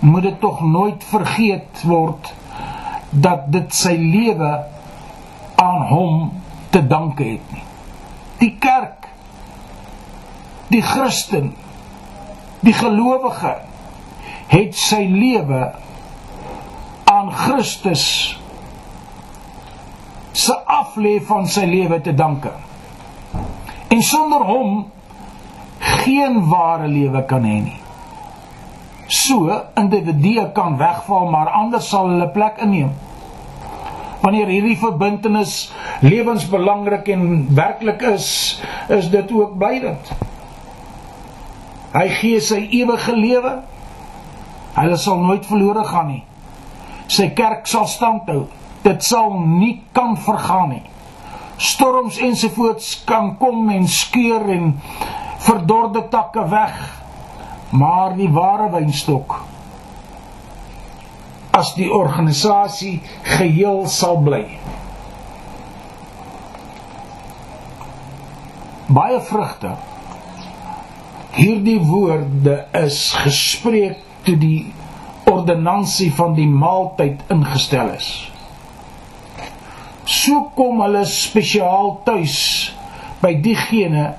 moet 0.00 0.22
dit 0.22 0.40
tog 0.40 0.60
nooit 0.60 1.04
vergeet 1.04 1.82
word 1.84 2.32
dat 3.10 3.48
dit 3.52 3.72
sy 3.74 3.94
lewe 3.98 4.50
aan 5.58 5.82
hom 5.90 6.18
te 6.70 6.82
danke 6.86 7.24
het 7.24 7.52
nie. 7.52 7.64
Die 8.38 8.52
kerk, 8.60 9.08
die 10.68 10.82
Christen, 10.82 11.54
die 12.60 12.74
gelowige 12.76 13.56
het 14.48 14.76
sy 14.76 15.02
lewe 15.08 15.62
aan 17.08 17.32
Christus 17.32 18.04
se 20.32 20.54
aflê 20.64 21.18
van 21.24 21.48
sy 21.50 21.66
lewe 21.68 22.00
te 22.00 22.14
danke. 22.14 22.52
En 23.88 24.02
sonder 24.04 24.44
hom 24.44 24.86
geen 25.80 26.40
ware 26.48 26.88
lewe 26.88 27.24
kan 27.28 27.44
hê 27.44 27.58
nie. 27.64 27.78
So 29.08 29.48
individue 29.80 30.50
kan 30.52 30.76
wegval, 30.80 31.30
maar 31.32 31.52
ander 31.56 31.80
sal 31.80 32.10
hulle 32.12 32.28
plek 32.32 32.60
inneem. 32.64 32.92
Wanneer 34.20 34.50
hierdie 34.52 34.76
verbintenis 34.76 35.70
lewensbelangrik 36.04 37.08
en 37.14 37.46
werklik 37.56 38.02
is, 38.10 38.28
is 38.92 39.08
dit 39.10 39.32
ook 39.32 39.56
blydend. 39.58 40.12
Hy 41.94 42.06
gee 42.18 42.40
sy 42.44 42.60
ewige 42.80 43.14
lewe. 43.16 43.54
Hulle 44.78 44.96
sal 44.96 45.18
nooit 45.24 45.46
verlore 45.46 45.84
gaan 45.88 46.12
nie. 46.12 46.22
Sy 47.10 47.30
kerk 47.34 47.66
sal 47.66 47.88
standhou. 47.90 48.46
Dit 48.84 49.02
sal 49.02 49.34
nie 49.42 49.80
kan 49.96 50.14
vergaan 50.22 50.76
nie. 50.76 50.84
Storms 51.58 52.20
ensovoorts 52.22 52.92
kan 53.08 53.32
kom 53.40 53.66
en 53.74 53.88
skeur 53.90 54.46
en 54.54 54.76
verdorde 55.42 56.04
takke 56.12 56.44
weg 56.50 56.78
maar 57.70 58.14
die 58.16 58.30
ware 58.32 58.70
wynstok 58.72 59.34
as 61.58 61.72
die 61.74 61.88
organisasie 61.90 63.00
geheel 63.26 63.82
sal 63.90 64.20
bly. 64.22 64.44
Baie 68.94 69.18
vrugte. 69.26 69.72
Hierdie 71.34 71.80
woorde 71.82 72.60
is 72.78 73.00
gespreek 73.24 73.98
toe 74.28 74.36
die 74.40 74.72
ordonnansie 75.28 76.10
van 76.16 76.34
die 76.36 76.48
maaltyd 76.48 77.24
ingestel 77.32 77.94
is. 77.96 78.08
So 80.08 80.48
kom 80.56 80.82
hulle 80.84 81.04
spesiaal 81.08 81.98
tuis 82.06 82.38
by 83.22 83.34
diegene 83.44 84.12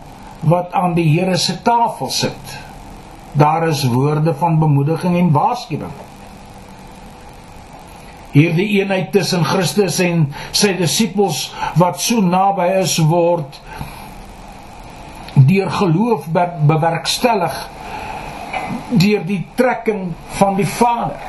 wat 0.50 0.74
aan 0.78 0.95
die 0.98 1.08
Here 1.10 1.38
se 1.38 1.58
tafel 1.65 2.12
sit 2.13 2.58
daar 3.39 3.67
is 3.67 3.84
woorde 3.86 4.34
van 4.36 4.60
bemoediging 4.60 5.17
en 5.17 5.32
waarskuwing. 5.32 5.98
Hierdie 8.34 8.67
eenheid 8.80 9.12
tussen 9.13 9.45
Christus 9.45 10.00
en 10.06 10.28
sy 10.52 10.74
disippels 10.78 11.48
wat 11.78 12.02
so 12.02 12.22
naby 12.26 12.65
is 12.82 12.98
word 13.10 13.62
deur 15.50 15.69
geloof 15.72 16.26
bewerkstellig 16.34 17.58
deur 18.89 19.25
die 19.25 19.41
trekking 19.55 20.13
van 20.39 20.55
die 20.55 20.67
Vader. 20.67 21.19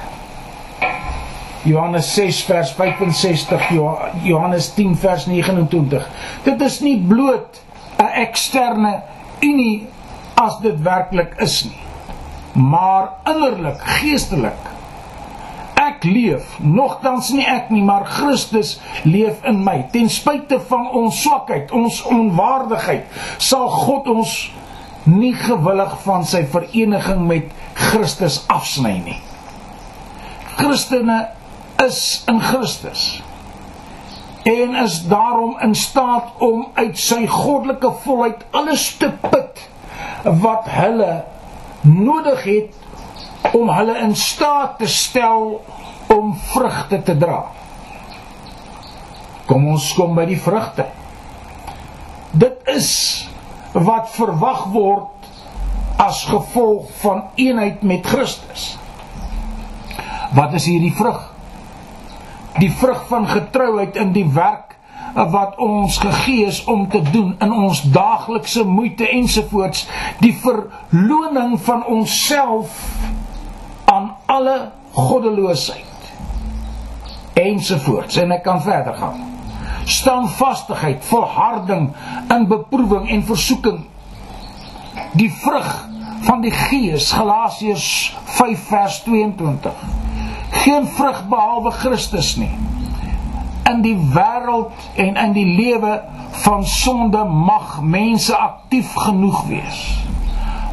Johannes 1.62 2.14
6 2.14 2.44
vers 2.48 2.72
65 2.72 3.68
Johannes 4.22 4.72
10 4.74 4.96
vers 4.96 5.26
29. 5.26 6.08
Dit 6.44 6.60
is 6.60 6.80
nie 6.80 6.96
bloot 7.08 7.60
'n 7.98 8.12
eksterne 8.24 9.02
unie 9.40 9.86
as 10.34 10.58
dit 10.62 10.82
werklik 10.82 11.34
is 11.38 11.64
nie 11.64 11.88
maar 12.52 13.12
innerlik, 13.24 13.80
geestelik. 13.80 14.68
Ek 15.74 16.04
leef, 16.04 16.58
nogtans 16.60 17.30
nie 17.32 17.46
ek 17.48 17.70
nie, 17.72 17.82
maar 17.82 18.04
Christus 18.04 18.76
leef 19.04 19.44
in 19.48 19.62
my. 19.64 19.78
Ten 19.92 20.10
spyte 20.12 20.60
van 20.68 20.90
ons 20.96 21.22
swakheid, 21.22 21.72
ons 21.72 22.02
onwaardigheid, 22.10 23.08
sal 23.38 23.68
God 23.72 24.10
ons 24.12 24.34
nie 25.08 25.34
gewillig 25.34 25.96
van 26.04 26.24
sy 26.28 26.44
vereniging 26.52 27.26
met 27.28 27.52
Christus 27.74 28.42
afsny 28.52 28.98
nie. 29.04 29.18
Christene 30.58 31.22
is 31.80 32.22
in 32.28 32.40
Christus 32.44 33.22
en 34.42 34.74
is 34.82 35.00
daarom 35.08 35.56
in 35.60 35.74
staat 35.74 36.32
om 36.38 36.66
uit 36.74 36.98
sy 36.98 37.26
goddelike 37.28 37.92
volheid 38.04 38.44
alles 38.56 38.86
te 39.00 39.10
put 39.20 39.60
wat 40.24 40.68
hulle 40.72 41.10
nodig 41.80 42.44
het 42.44 43.54
om 43.56 43.68
hulle 43.72 43.98
in 44.04 44.16
staat 44.16 44.78
te 44.78 44.88
stel 44.88 45.60
om 46.10 46.32
vrugte 46.52 47.02
te 47.02 47.16
dra. 47.16 47.44
Kom 49.46 49.66
ons 49.72 49.92
kom 49.96 50.14
by 50.14 50.26
die 50.28 50.38
vrugte. 50.40 50.86
Dit 52.30 52.60
is 52.70 52.90
wat 53.72 54.10
verwag 54.10 54.64
word 54.72 55.28
as 56.00 56.24
gevolg 56.24 56.88
van 57.02 57.22
eenheid 57.34 57.82
met 57.82 58.06
Christus. 58.06 58.78
Wat 60.34 60.54
is 60.56 60.64
hierdie 60.64 60.94
vrug? 60.96 61.20
Die 62.58 62.70
vrug 62.72 63.06
van 63.08 63.28
getrouheid 63.28 63.96
in 63.96 64.12
die 64.12 64.26
werk 64.34 64.76
wat 65.14 65.56
ons 65.58 65.98
gegee 65.98 66.46
is 66.46 66.64
om 66.70 66.88
te 66.88 67.02
doen 67.10 67.34
in 67.42 67.52
ons 67.52 67.82
daaglikse 67.82 68.64
moeite 68.64 69.08
ensovoorts 69.10 69.88
die 70.20 70.34
verloning 70.38 71.56
van 71.66 71.84
onsself 71.86 72.78
aan 73.90 74.12
alle 74.26 74.70
goddeloosheid 74.94 76.12
ensovoorts 77.34 78.16
en 78.22 78.36
ek 78.38 78.44
kan 78.46 78.62
verder 78.62 78.94
gaan 78.94 79.39
standvastigheid 79.90 81.04
volharding 81.10 81.90
in 82.36 82.48
beproewing 82.50 83.10
en 83.10 83.24
versoeking 83.26 83.84
die 85.18 85.30
vrug 85.42 85.70
van 86.26 86.42
die 86.44 86.54
gees 86.54 87.12
Galasiërs 87.16 87.90
5 88.38 88.66
vers 88.72 89.02
22 89.06 89.86
geen 90.64 90.88
vrug 90.98 91.22
behalwe 91.28 91.70
Christus 91.82 92.34
nie 92.40 92.52
in 93.70 93.82
die 93.84 93.96
wêreld 94.14 94.72
en 94.98 95.16
in 95.16 95.34
die 95.36 95.46
lewe 95.46 96.00
van 96.44 96.64
sonde 96.66 97.24
mag 97.24 97.80
mense 97.82 98.36
aktief 98.36 98.94
genoeg 98.94 99.44
wees. 99.50 99.80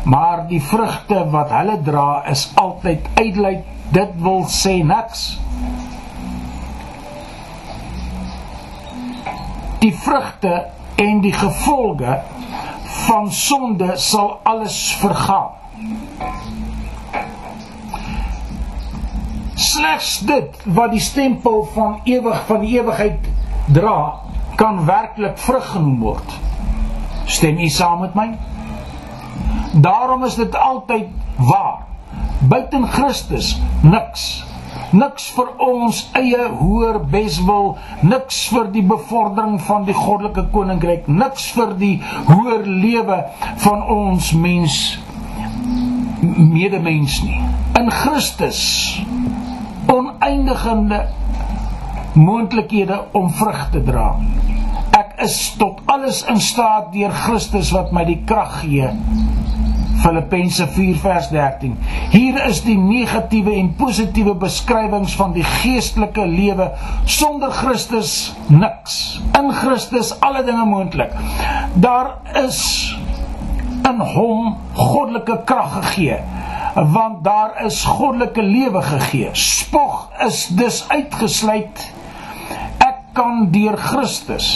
Maar 0.03 0.45
die 0.47 0.61
vrugte 0.63 1.25
wat 1.33 1.51
hulle 1.51 1.77
dra 1.83 2.23
is 2.31 2.47
altyd 2.55 3.09
uitlei, 3.19 3.57
dit 3.91 4.15
wil 4.23 4.45
sê 4.51 4.79
niks. 4.85 5.27
Die 9.79 9.93
vrugte 9.93 10.65
en 10.95 11.21
die 11.21 11.33
gevolge 11.33 12.21
van 13.05 13.31
sonde 13.31 13.91
sal 13.95 14.39
alles 14.43 14.97
vergaan. 14.99 15.57
slegs 19.57 20.19
dit 20.19 20.57
wat 20.73 20.91
die 20.93 21.01
stempel 21.01 21.63
van 21.73 21.99
ewig 22.03 22.41
van 22.45 22.61
die 22.61 22.77
ewigheid 22.77 23.29
dra 23.73 24.21
kan 24.57 24.85
werklik 24.85 25.37
vrug 25.37 25.65
genoem 25.71 25.99
word. 26.01 26.35
Stem 27.25 27.57
u 27.57 27.69
saam 27.69 27.99
met 28.01 28.15
my? 28.17 28.27
Daarom 29.73 30.23
is 30.23 30.35
dit 30.35 30.55
altyd 30.55 31.09
waar. 31.35 31.85
Buiten 32.39 32.87
Christus 32.87 33.57
niks. 33.81 34.46
Niks 34.95 35.25
vir 35.35 35.49
ons 35.59 35.97
eie 36.15 36.45
hoër 36.61 37.01
beswil, 37.11 37.73
niks 38.07 38.45
vir 38.53 38.69
die 38.71 38.83
bevordering 38.87 39.57
van 39.67 39.83
die 39.87 39.95
goddelike 39.95 40.45
koninkryk, 40.53 41.09
niks 41.11 41.49
vir 41.57 41.73
die 41.79 41.97
hoër 42.29 42.63
lewe 42.63 43.17
van 43.65 43.83
ons 43.83 44.31
mens 44.31 44.77
medemens 46.21 47.19
nie. 47.25 47.41
In 47.79 47.91
Christus 47.91 48.61
oneindigende 49.91 51.03
moontlikhede 52.15 53.01
om 53.11 53.27
vrug 53.29 53.67
te 53.71 53.83
dra. 53.83 54.07
Ek 54.97 55.19
is 55.27 55.35
tot 55.59 55.83
alles 55.91 56.23
in 56.31 56.39
staat 56.41 56.93
deur 56.95 57.11
Christus 57.25 57.75
wat 57.75 57.91
my 57.95 58.07
die 58.07 58.21
krag 58.27 58.61
gee 58.63 58.89
Filippense 60.07 60.67
4 60.71 60.95
vers 60.95 61.27
13. 61.29 61.75
Hier 62.13 62.37
is 62.47 62.61
die 62.63 62.77
negatiewe 62.79 63.51
en 63.59 63.73
positiewe 63.75 64.37
beskrywings 64.39 65.17
van 65.19 65.33
die 65.35 65.43
geestelike 65.43 66.23
lewe 66.31 66.69
sonder 67.03 67.51
Christus 67.51 68.13
niks. 68.47 69.19
In 69.35 69.51
Christus 69.51 70.13
alle 70.23 70.45
dinge 70.47 70.63
moontlik. 70.69 71.11
Daar 71.75 72.13
is 72.45 72.61
in 73.87 73.99
hom 74.15 74.55
goddelike 74.77 75.41
krag 75.47 75.75
gegee 75.81 76.21
want 76.77 77.23
daar 77.25 77.63
is 77.65 77.81
goddelike 77.83 78.43
lewe 78.45 78.81
gegee. 78.85 79.29
Spog 79.33 80.09
is 80.27 80.45
dus 80.47 80.83
uitgesluit. 80.93 81.87
Kan 83.17 83.47
deur 83.51 83.77
Christus 83.81 84.51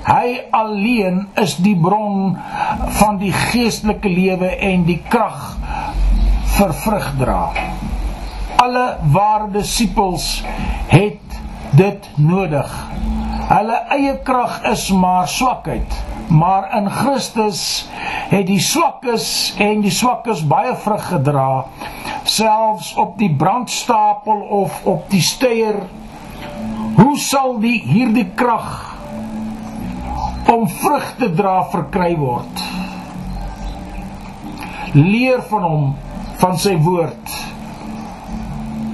Hy 0.00 0.40
alleen 0.56 1.26
is 1.38 1.58
die 1.60 1.76
bron 1.76 2.32
van 2.96 3.18
die 3.20 3.32
geestelike 3.36 4.08
lewe 4.08 4.48
en 4.64 4.86
die 4.88 4.98
krag 5.12 5.58
vir 6.56 6.72
vrug 6.82 7.10
dra. 7.20 7.42
Alle 8.64 8.86
ware 9.12 9.50
disippels 9.52 10.40
het 10.90 11.36
dit 11.76 12.08
nodig. 12.16 12.72
Hulle 13.50 13.76
eie 13.96 14.16
krag 14.24 14.60
is 14.72 14.88
maar 14.90 15.28
swakheid, 15.28 15.94
maar 16.32 16.70
in 16.78 16.88
Christus 16.90 17.62
het 18.32 18.48
die 18.48 18.60
swakkes 18.62 19.28
en 19.60 19.84
die 19.84 19.94
swakkes 19.94 20.42
baie 20.48 20.74
vrug 20.80 21.06
gedra, 21.12 21.48
selfs 22.24 22.94
op 22.96 23.18
die 23.20 23.32
brandstapel 23.36 24.46
of 24.64 24.80
op 24.88 25.10
die 25.12 25.22
steier. 25.24 25.82
Hoe 26.96 27.18
sal 27.18 27.58
die 27.62 27.78
hierdie 27.84 28.28
krag 28.34 28.90
om 30.50 30.68
vrug 30.68 31.06
te 31.18 31.28
dra 31.34 31.60
verkry 31.70 32.14
word. 32.18 32.62
Leer 34.96 35.42
van 35.50 35.62
hom, 35.62 35.84
van 36.40 36.58
sy 36.58 36.74
woord. 36.82 37.36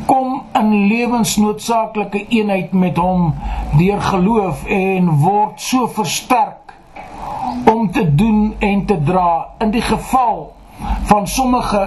Kom 0.06 0.42
in 0.58 0.74
lewensnoodsaaklike 0.90 2.26
eenheid 2.28 2.74
met 2.76 3.00
hom 3.00 3.32
deur 3.78 4.02
geloof 4.10 4.66
en 4.72 5.08
word 5.22 5.62
so 5.62 5.88
versterk 5.96 6.74
om 7.72 7.88
te 7.92 8.04
doen 8.14 8.54
en 8.60 8.84
te 8.86 8.98
dra. 9.08 9.56
In 9.64 9.72
die 9.74 9.84
geval 9.84 10.50
van 11.08 11.26
sommige 11.26 11.82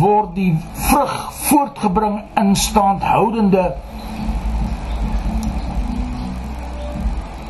word 0.00 0.34
die 0.34 0.54
vrug 0.88 1.14
voortgebring 1.50 2.20
in 2.40 2.54
standhoudende 2.56 3.74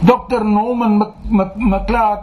Dr 0.00 0.44
Norman 0.44 1.12
McLeod 1.56 2.20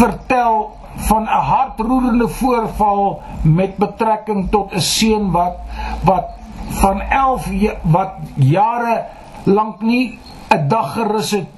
vertel 0.00 0.78
van 0.96 1.22
'n 1.22 1.44
hartroerende 1.52 2.28
voorval 2.28 3.22
met 3.42 3.76
betrekking 3.76 4.50
tot 4.50 4.72
'n 4.72 4.80
seun 4.80 5.30
wat 5.30 5.56
wat 6.04 6.26
van 6.68 7.00
11 7.00 7.48
wat 7.82 8.12
jare 8.34 9.06
lank 9.44 9.80
nie 9.80 10.18
'n 10.48 10.68
dag 10.68 10.92
gerus 10.92 11.30
het 11.30 11.48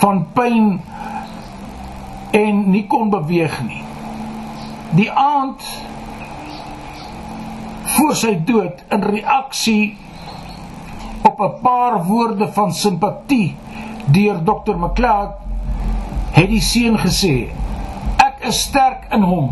van 0.00 0.26
pyn 0.32 0.80
en 2.30 2.70
nie 2.70 2.86
kon 2.86 3.10
beweeg 3.10 3.62
nie. 3.62 3.82
Die 4.90 5.10
aand 5.12 5.62
voor 7.82 8.14
sy 8.16 8.40
dood 8.44 8.84
in 8.88 9.02
reaksie 9.02 9.96
op 11.22 11.40
'n 11.40 11.60
paar 11.62 12.04
woorde 12.04 12.52
van 12.52 12.72
simpatie 12.72 13.56
deur 14.12 14.40
Dr. 14.44 14.76
McLeod 14.76 15.30
het 16.36 16.48
die 16.50 16.62
seun 16.64 16.98
gesê 16.98 17.34
ek 18.22 18.46
is 18.50 18.62
sterk 18.68 19.08
in 19.14 19.24
hom 19.26 19.50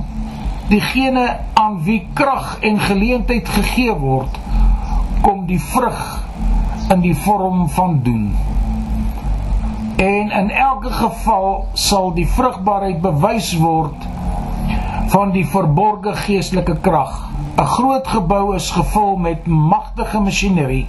diegene 0.68 1.26
aan 1.58 1.80
wie 1.86 2.00
krag 2.14 2.58
en 2.66 2.80
geleentheid 2.80 3.48
gegee 3.56 3.94
word 3.98 4.38
kom 5.24 5.46
die 5.48 5.60
vrug 5.72 6.02
in 6.92 7.02
die 7.04 7.16
vorm 7.24 7.66
van 7.76 7.98
doen 8.04 8.28
en 9.98 10.30
in 10.40 10.50
elke 10.50 10.92
geval 10.94 11.66
sal 11.74 12.12
die 12.14 12.28
vrugbaarheid 12.36 13.00
bewys 13.02 13.50
word 13.58 14.06
van 15.14 15.32
die 15.34 15.46
verborgde 15.54 16.14
geestelike 16.26 16.76
krag 16.84 17.16
'n 17.58 17.70
groot 17.74 18.08
gebou 18.08 18.54
is 18.54 18.70
gevul 18.70 19.16
met 19.16 19.46
magtige 19.46 20.20
masjinerie 20.20 20.86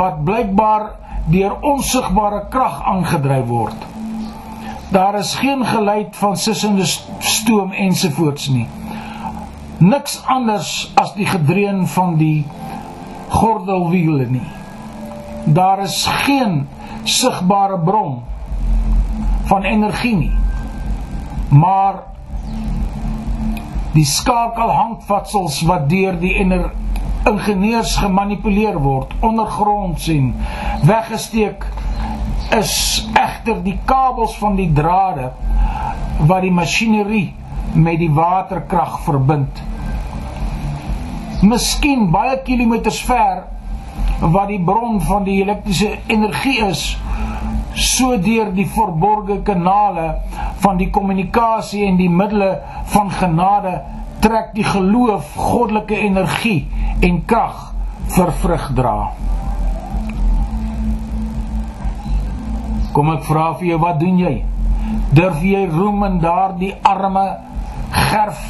wat 0.00 0.24
blykbaar 0.24 0.90
deur 1.26 1.56
onsigbare 1.60 2.46
krag 2.50 2.82
aangedryf 2.86 3.46
word. 3.46 3.86
Daar 4.90 5.18
is 5.18 5.34
geen 5.34 5.64
geluid 5.66 6.16
van 6.16 6.36
sissende 6.36 6.86
stoom 7.18 7.72
ensovoorts 7.72 8.48
nie. 8.48 8.68
Niks 9.78 10.20
anders 10.24 10.92
as 10.94 11.14
die 11.14 11.26
gedreun 11.26 11.86
van 11.86 12.16
die 12.16 12.46
gordelwiele 13.28 14.26
nie. 14.30 14.46
Daar 15.44 15.82
is 15.82 16.06
geen 16.06 16.68
sigbare 17.04 17.78
bron 17.78 18.22
van 19.50 19.62
energie 19.62 20.16
nie. 20.16 20.34
Maar 21.50 22.02
die 23.92 24.04
skakelhandvatsels 24.04 25.62
wat 25.66 25.88
deur 25.90 26.18
die 26.20 26.34
energie 26.34 26.85
ingenieurs 27.26 27.96
gemanipuleer 27.96 28.78
word 28.82 29.14
ondergronds 29.26 30.08
en 30.12 30.34
weggesteek 30.86 31.66
is 32.56 32.74
egter 33.18 33.62
die 33.64 33.78
kabels 33.88 34.36
van 34.38 34.54
die 34.58 34.70
drade 34.72 35.32
wat 36.28 36.44
die 36.44 36.54
masjinerie 36.54 37.34
met 37.74 37.98
die 38.00 38.10
waterkrag 38.14 39.00
verbind. 39.04 39.60
Miskien 41.42 42.06
baie 42.14 42.38
kilometers 42.46 43.02
ver 43.04 43.44
wat 44.20 44.48
die 44.48 44.62
bron 44.64 45.00
van 45.04 45.26
die 45.26 45.40
elektriese 45.42 45.98
energie 46.08 46.60
is, 46.64 46.84
so 47.76 48.16
deur 48.22 48.48
die 48.56 48.68
verborgde 48.72 49.42
kanale 49.44 50.06
van 50.64 50.78
die 50.80 50.88
kommunikasie 50.90 51.84
en 51.84 51.98
die 52.00 52.08
middele 52.08 52.54
van 52.94 53.10
genade 53.12 53.74
trek 54.26 54.50
die 54.58 54.64
geloof 54.66 55.34
goddelike 55.38 55.94
energie 56.02 56.66
en 57.06 57.20
krag 57.30 57.58
vir 58.10 58.32
vrug 58.42 58.64
dra. 58.74 58.96
Kom 62.96 63.12
ek 63.12 63.22
vra 63.28 63.52
vir 63.60 63.68
jou, 63.70 63.78
wat 63.84 64.00
doen 64.02 64.18
jy? 64.18 64.34
Durf 65.14 65.44
jy 65.46 65.62
roem 65.70 66.02
in 66.08 66.18
daardie 66.24 66.72
arme 66.86 67.26
gerf 67.94 68.42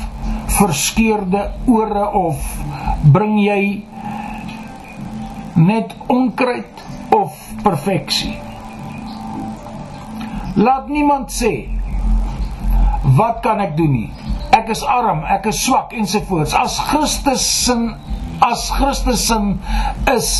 verskeurde 0.57 1.43
ore 1.69 2.07
of 2.25 2.41
bring 3.13 3.37
jy 3.43 3.61
net 5.61 5.93
onkruid 6.13 6.85
of 7.17 7.37
perfeksie? 7.67 8.37
Laat 10.57 10.89
niemand 10.89 11.35
sê 11.37 11.53
wat 13.19 13.45
kan 13.45 13.61
ek 13.61 13.77
doen 13.77 13.93
nie? 13.93 14.26
Ek 14.67 14.73
is 14.75 14.83
arm, 14.83 15.21
ek 15.31 15.45
is 15.47 15.61
swak 15.63 15.93
ensovoorts. 15.95 16.51
As 16.59 16.81
Christus 16.91 17.45
sin 17.47 17.93
as 18.43 18.67
Christus 18.75 19.23
sin 19.29 19.61
is, 20.11 20.31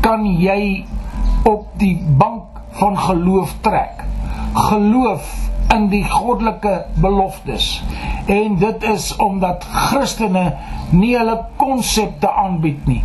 kan 0.00 0.24
jy 0.24 0.86
op 1.44 1.68
die 1.76 1.98
bank 2.00 2.62
van 2.80 2.96
geloof 2.96 3.52
trek. 3.60 4.00
Geloof 4.56 5.28
in 5.76 5.90
die 5.92 6.02
goddelike 6.08 6.88
beloftes. 6.96 7.82
En 8.24 8.56
dit 8.56 8.88
is 8.88 9.12
omdat 9.20 9.68
Christene 9.68 10.46
nie 10.96 11.12
hulle 11.18 11.36
konsepte 11.60 12.32
aanbied 12.32 12.88
nie. 12.88 13.02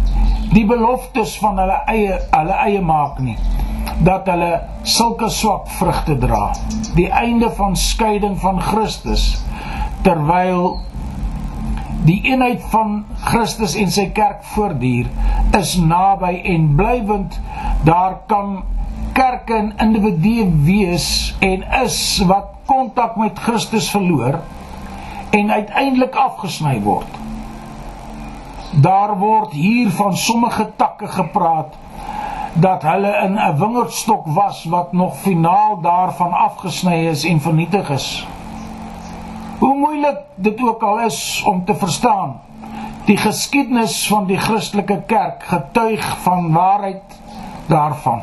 Die 0.55 0.63
beloftes 0.69 1.35
van 1.43 1.59
hulle 1.59 1.83
eie 1.91 2.21
hulle 2.31 2.59
eie 2.69 2.79
maak 2.79 3.19
nie 3.19 3.35
dat 4.03 4.27
hulle 4.31 4.53
sulke 4.87 5.27
swak 5.29 5.67
vrugte 5.75 6.15
dra. 6.23 6.53
Die 6.95 7.11
einde 7.11 7.51
van 7.59 7.75
skeiding 7.75 8.39
van 8.39 8.63
Christus 8.63 9.33
terwyl 10.03 10.79
die 12.03 12.19
eenheid 12.27 12.63
van 12.73 13.05
Christus 13.23 13.77
en 13.79 13.91
sy 13.91 14.09
kerk 14.15 14.43
voortduur 14.51 15.07
is 15.55 15.77
naby 15.79 16.33
en 16.51 16.73
blywend 16.75 17.37
daar 17.87 18.17
kan 18.27 18.57
kerke 19.15 19.55
en 19.55 19.71
individue 19.85 20.49
wees 20.67 21.07
en 21.39 21.63
is 21.83 21.97
wat 22.27 22.51
kontak 22.67 23.15
met 23.21 23.39
Christus 23.39 23.87
verloor 23.93 24.41
en 25.33 25.51
uiteindelik 25.51 26.15
afgesny 26.15 26.75
word. 26.83 27.19
Daar 28.83 29.15
word 29.17 29.55
hier 29.55 29.89
van 29.93 30.17
sommige 30.17 30.67
takke 30.75 31.07
gepraat 31.07 31.79
dat 32.53 32.83
hulle 32.83 33.15
in 33.23 33.39
'n 33.39 33.57
wingerdstok 33.57 34.25
was 34.25 34.63
wat 34.63 34.93
nog 34.93 35.17
finaal 35.17 35.81
daarvan 35.81 36.33
afgesny 36.33 37.05
is 37.07 37.23
en 37.25 37.39
vernietig 37.41 37.89
is 37.89 38.27
Hoe 39.63 39.75
moeilik 39.75 40.17
dit 40.35 40.61
ook 40.61 40.81
al 40.83 40.99
is 40.99 41.43
om 41.47 41.65
te 41.65 41.75
verstaan, 41.75 42.33
die 43.05 43.17
geskiedenis 43.17 44.07
van 44.07 44.25
die 44.27 44.37
Christelike 44.37 44.97
kerk 45.07 45.43
getuig 45.47 46.07
van 46.23 46.49
waarheid 46.51 47.13
daarvan. 47.69 48.19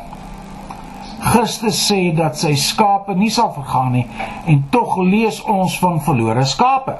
Christus 1.19 1.79
sê 1.87 2.11
dat 2.13 2.37
sy 2.37 2.51
skape 2.53 3.15
nie 3.17 3.31
sal 3.33 3.49
vergaan 3.55 3.89
nie 3.97 4.03
en 4.45 4.59
tog 4.69 4.99
lees 5.01 5.39
ons 5.49 5.79
van 5.81 5.97
verlore 6.05 6.45
skape. 6.45 6.99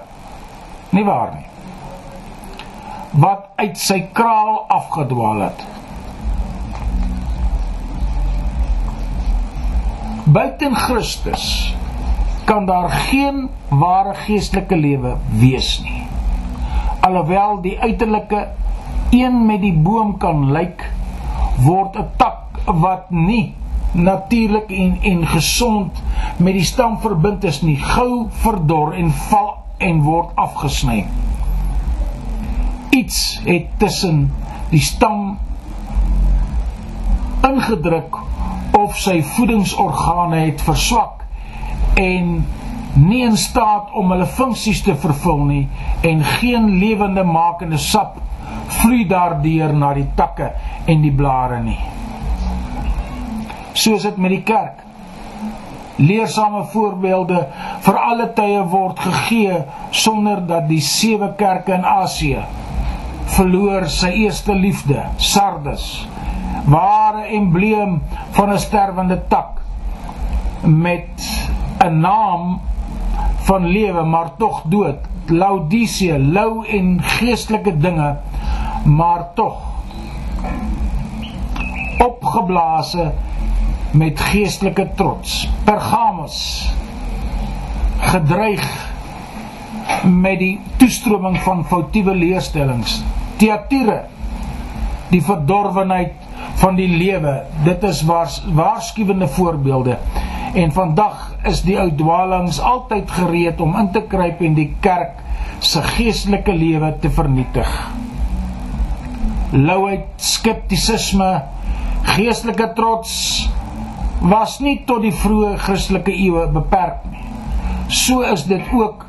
Nie 0.90 1.06
waar 1.06 1.36
nie. 1.36 1.46
Wat 3.22 3.46
uit 3.62 3.78
sy 3.78 4.00
kraal 4.10 4.64
afgedwaal 4.74 5.44
het. 5.52 5.62
Buiten 10.26 10.76
Christus 10.76 11.46
kan 12.52 12.66
daar 12.66 12.90
geen 12.90 13.50
ware 13.70 14.14
geestelike 14.14 14.76
lewe 14.76 15.16
wees 15.40 15.78
nie. 15.84 16.04
Alhoewel 17.00 17.62
die 17.64 17.78
uiterlike 17.80 18.42
een 19.16 19.46
met 19.46 19.62
die 19.64 19.74
boom 19.74 20.18
kan 20.20 20.50
lyk, 20.52 20.84
word 21.64 21.96
'n 21.96 22.10
tak 22.18 22.60
wat 22.66 23.08
nie 23.10 23.56
natuurlik 23.92 24.72
en 24.72 24.98
en 25.02 25.28
gesond 25.28 26.02
met 26.38 26.54
die 26.54 26.64
stam 26.64 27.00
verbind 27.00 27.44
is 27.44 27.62
nie, 27.62 27.78
gou 27.78 28.28
verdor 28.30 28.94
en 28.94 29.12
val 29.12 29.56
en 29.78 30.02
word 30.02 30.36
afgesny. 30.36 31.06
Iets 32.90 33.40
het 33.46 33.68
tussen 33.78 34.34
die 34.70 34.84
stam 34.84 35.38
ingedruk 37.48 38.18
of 38.72 38.98
sy 38.98 39.22
voedingsorgane 39.24 40.36
het 40.36 40.62
verswak 40.62 41.21
en 42.02 42.34
nie 42.94 43.22
in 43.24 43.38
staat 43.38 43.94
om 43.96 44.12
hulle 44.12 44.28
funksies 44.28 44.82
te 44.84 44.96
vervul 45.00 45.46
nie 45.48 45.64
en 46.08 46.24
geen 46.40 46.68
lewende 46.82 47.24
makende 47.24 47.80
sap 47.80 48.18
vloei 48.78 49.06
daardeur 49.08 49.74
na 49.74 49.94
die 49.96 50.08
takke 50.16 50.52
en 50.90 51.04
die 51.04 51.14
blare 51.16 51.62
nie. 51.64 51.80
Soos 53.74 54.04
dit 54.08 54.18
met 54.18 54.34
die 54.36 54.44
kerk. 54.48 54.80
Leersame 56.02 56.64
voorbeelde 56.72 57.44
vir 57.86 58.00
alle 58.00 58.28
tye 58.36 58.64
word 58.72 59.00
gegee 59.04 59.62
sonder 59.96 60.42
dat 60.48 60.68
die 60.72 60.82
sewe 60.82 61.32
kerke 61.38 61.76
in 61.78 61.86
Asië 61.86 62.42
verloor 63.32 63.86
sy 63.92 64.10
eerste 64.26 64.56
liefde, 64.58 65.06
Sardes, 65.22 65.86
ware 66.68 67.28
embleem 67.38 68.02
van 68.36 68.52
'n 68.52 68.60
sterwende 68.60 69.22
tak 69.30 69.62
met 70.64 71.51
'n 71.84 72.00
naam 72.00 72.62
van 73.42 73.66
lewe 73.66 74.04
maar 74.04 74.30
tog 74.38 74.62
dood. 74.66 74.98
Laodicea, 75.26 76.18
lou 76.18 76.66
en 76.68 77.02
geestelike 77.02 77.78
dinge, 77.78 78.18
maar 78.86 79.34
tog 79.34 79.72
opgeblase 82.06 83.12
met 83.92 84.20
geestelike 84.20 84.90
trots. 84.96 85.50
Pergamos 85.64 86.70
gedreig 87.98 88.90
met 90.06 90.40
die 90.40 90.60
toestroming 90.78 91.38
van 91.42 91.66
foutiewe 91.66 92.16
leerstellings. 92.16 93.02
Teatire 93.38 94.04
die 95.12 95.22
verdorwenheid 95.24 96.14
van 96.62 96.76
die 96.76 96.88
lewe. 96.88 97.42
Dit 97.66 97.84
is 97.84 98.02
waars, 98.08 98.42
waarskuwende 98.54 99.28
voorbeelde. 99.28 99.98
En 100.54 100.72
vandag 100.76 101.30
is 101.48 101.62
die 101.64 101.78
ou 101.80 101.88
dwaalings 101.96 102.60
altyd 102.60 103.12
gereed 103.16 103.62
om 103.64 103.76
in 103.80 103.92
te 103.96 104.02
kruip 104.12 104.42
en 104.44 104.56
die 104.58 104.70
kerk 104.84 105.22
se 105.64 105.84
geestelike 105.94 106.54
lewe 106.56 106.90
te 107.00 107.12
vernietig. 107.14 107.70
Louheid, 109.52 110.10
skeptisisme, 110.20 111.30
geestelike 112.16 112.68
trots 112.76 113.14
was 114.22 114.60
nie 114.60 114.82
tot 114.88 115.06
die 115.06 115.14
vroeë 115.16 115.56
Christelike 115.64 116.12
eeue 116.14 116.46
beperk 116.52 117.06
nie. 117.12 117.24
So 117.92 118.22
is 118.28 118.44
dit 118.50 118.76
ook 118.76 119.06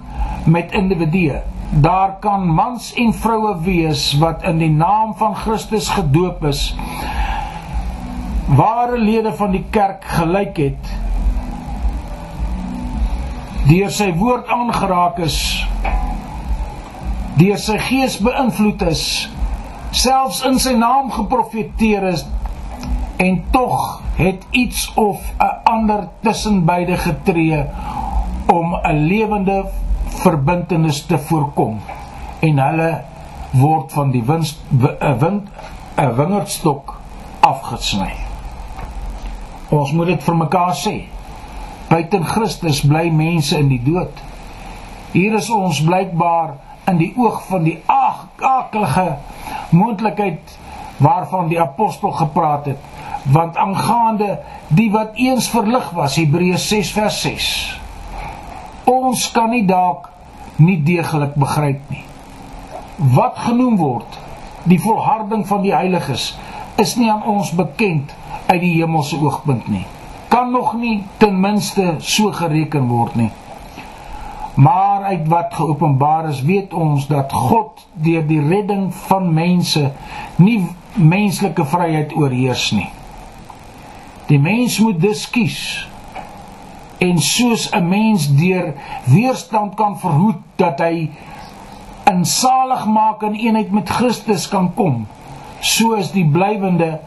met 0.47 0.73
individue. 0.79 1.43
Daar 1.83 2.17
kan 2.23 2.47
mans 2.47 2.93
en 2.99 3.13
vroue 3.17 3.57
wees 3.65 4.13
wat 4.23 4.47
in 4.47 4.63
die 4.63 4.73
naam 4.73 5.15
van 5.19 5.35
Christus 5.43 5.91
gedoop 5.91 6.45
is 6.51 6.71
ware 8.53 8.99
lede 8.99 9.33
van 9.33 9.55
die 9.55 9.65
kerk 9.71 10.05
gelyk 10.19 10.59
het 10.61 10.91
deur 13.73 13.93
sy 13.97 14.11
woord 14.21 14.51
aangeraak 14.53 15.23
is 15.25 15.37
deur 17.39 17.61
sy 17.61 17.79
gees 17.81 18.19
beïnvloed 18.21 18.83
is 18.91 19.05
selfs 19.97 20.43
in 20.49 20.59
sy 20.61 20.75
naam 20.77 21.09
geprofeteer 21.15 22.05
is 22.11 22.27
en 23.25 23.39
tog 23.55 24.03
het 24.19 24.45
iets 24.51 24.91
of 25.01 25.21
'n 25.39 25.55
ander 25.73 26.09
tussen 26.21 26.65
beide 26.65 26.97
getree 26.97 27.65
om 28.47 28.77
'n 28.77 29.07
lewende 29.07 29.65
verbintenis 30.05 31.07
te 31.07 31.19
voorkom 31.19 31.81
en 32.41 32.59
hulle 32.59 33.01
word 33.51 33.93
van 33.93 34.11
die 34.11 34.25
wind 34.25 34.57
'n 35.01 35.19
wind 35.19 35.49
'n 35.97 36.15
wingerdstok 36.17 37.01
afgesny. 37.41 38.13
Ons 39.69 39.93
moet 39.93 40.07
dit 40.07 40.23
vir 40.23 40.37
mekaar 40.37 40.75
sê. 40.75 41.12
Buiten 41.93 42.25
Christus 42.25 42.81
bly 42.89 43.11
mense 43.13 43.59
in 43.61 43.67
die 43.69 43.83
dood. 43.85 44.21
Hier 45.13 45.35
is 45.37 45.51
ons 45.53 45.83
blykbaar 45.85 46.55
in 46.89 46.97
die 47.03 47.11
oog 47.21 47.43
van 47.51 47.67
die 47.67 47.75
akelige 47.85 49.19
moontlikheid 49.77 50.55
waarvan 51.05 51.51
die 51.53 51.61
apostel 51.61 52.15
gepraat 52.17 52.71
het, 52.73 52.81
want 53.29 53.61
aangaande 53.61 54.39
die 54.73 54.89
wat 54.95 55.21
eens 55.21 55.51
verlig 55.53 55.91
was, 55.93 56.17
Hebreërs 56.17 56.71
6 56.73 56.97
vers 56.97 57.21
6. 57.29 57.53
Ons 58.89 59.29
kan 59.37 59.53
nie 59.53 59.67
dalk 59.69 60.09
nie 60.65 60.81
deeglik 60.87 61.37
begryp 61.37 61.93
nie. 61.93 62.05
Wat 62.97 63.37
genoem 63.51 63.77
word 63.77 64.21
die 64.65 64.81
volharding 64.81 65.45
van 65.45 65.61
die 65.61 65.77
heiliges 65.77 66.33
is 66.81 66.97
nie 66.97 67.13
aan 67.13 67.27
ons 67.29 67.53
bekend 67.53 68.17
uit 68.47 68.63
die 68.63 68.79
hemelse 68.79 69.21
oogpunt 69.21 69.69
nie. 69.69 69.85
Kan 70.33 70.51
nog 70.51 70.73
nie 70.81 71.03
ten 71.21 71.41
minste 71.41 71.95
so 72.01 72.33
gereken 72.33 72.89
word 72.89 73.15
nie. 73.21 73.31
Maar 74.55 75.03
uit 75.03 75.29
wat 75.29 75.55
geopenbaar 75.55 76.29
is, 76.29 76.43
weet 76.43 76.73
ons 76.73 77.07
dat 77.07 77.33
God 77.33 77.87
deur 77.93 78.25
die 78.27 78.41
redding 78.41 78.89
van 79.09 79.29
mense 79.35 79.91
nie 80.37 80.63
menslike 80.97 81.65
vryheid 81.65 82.17
oorheers 82.17 82.71
nie. 82.77 82.89
Die 84.29 84.41
mens 84.41 84.79
moet 84.81 85.01
dus 85.01 85.27
kies. 85.31 85.89
En 86.99 87.19
soos 87.19 87.69
'n 87.73 87.89
mens 87.89 88.29
deur 88.37 88.75
weerstand 89.05 89.75
kan 89.75 89.99
verhoed 89.99 90.41
dat 90.57 90.81
hy 90.81 91.11
in 92.05 92.25
saligmaking 92.25 93.41
eenheid 93.41 93.71
met 93.71 93.89
Christus 93.89 94.49
kan 94.49 94.75
kom, 94.75 95.07
so 95.61 95.93
is 95.93 96.11
die 96.11 96.27
blywende 96.27 97.01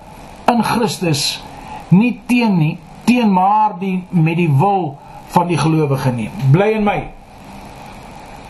in 0.52 0.64
Christus 0.64 1.44
nie 1.88 2.22
teen 2.26 2.58
nie, 2.58 2.78
teen 3.06 3.32
maar 3.32 3.78
die 3.80 4.04
met 4.10 4.38
die 4.38 4.50
wil 4.50 4.98
van 5.34 5.48
die 5.48 5.58
gelowige 5.58 6.12
nie. 6.12 6.30
Bly 6.52 6.72
in 6.80 6.86
my. 6.86 7.00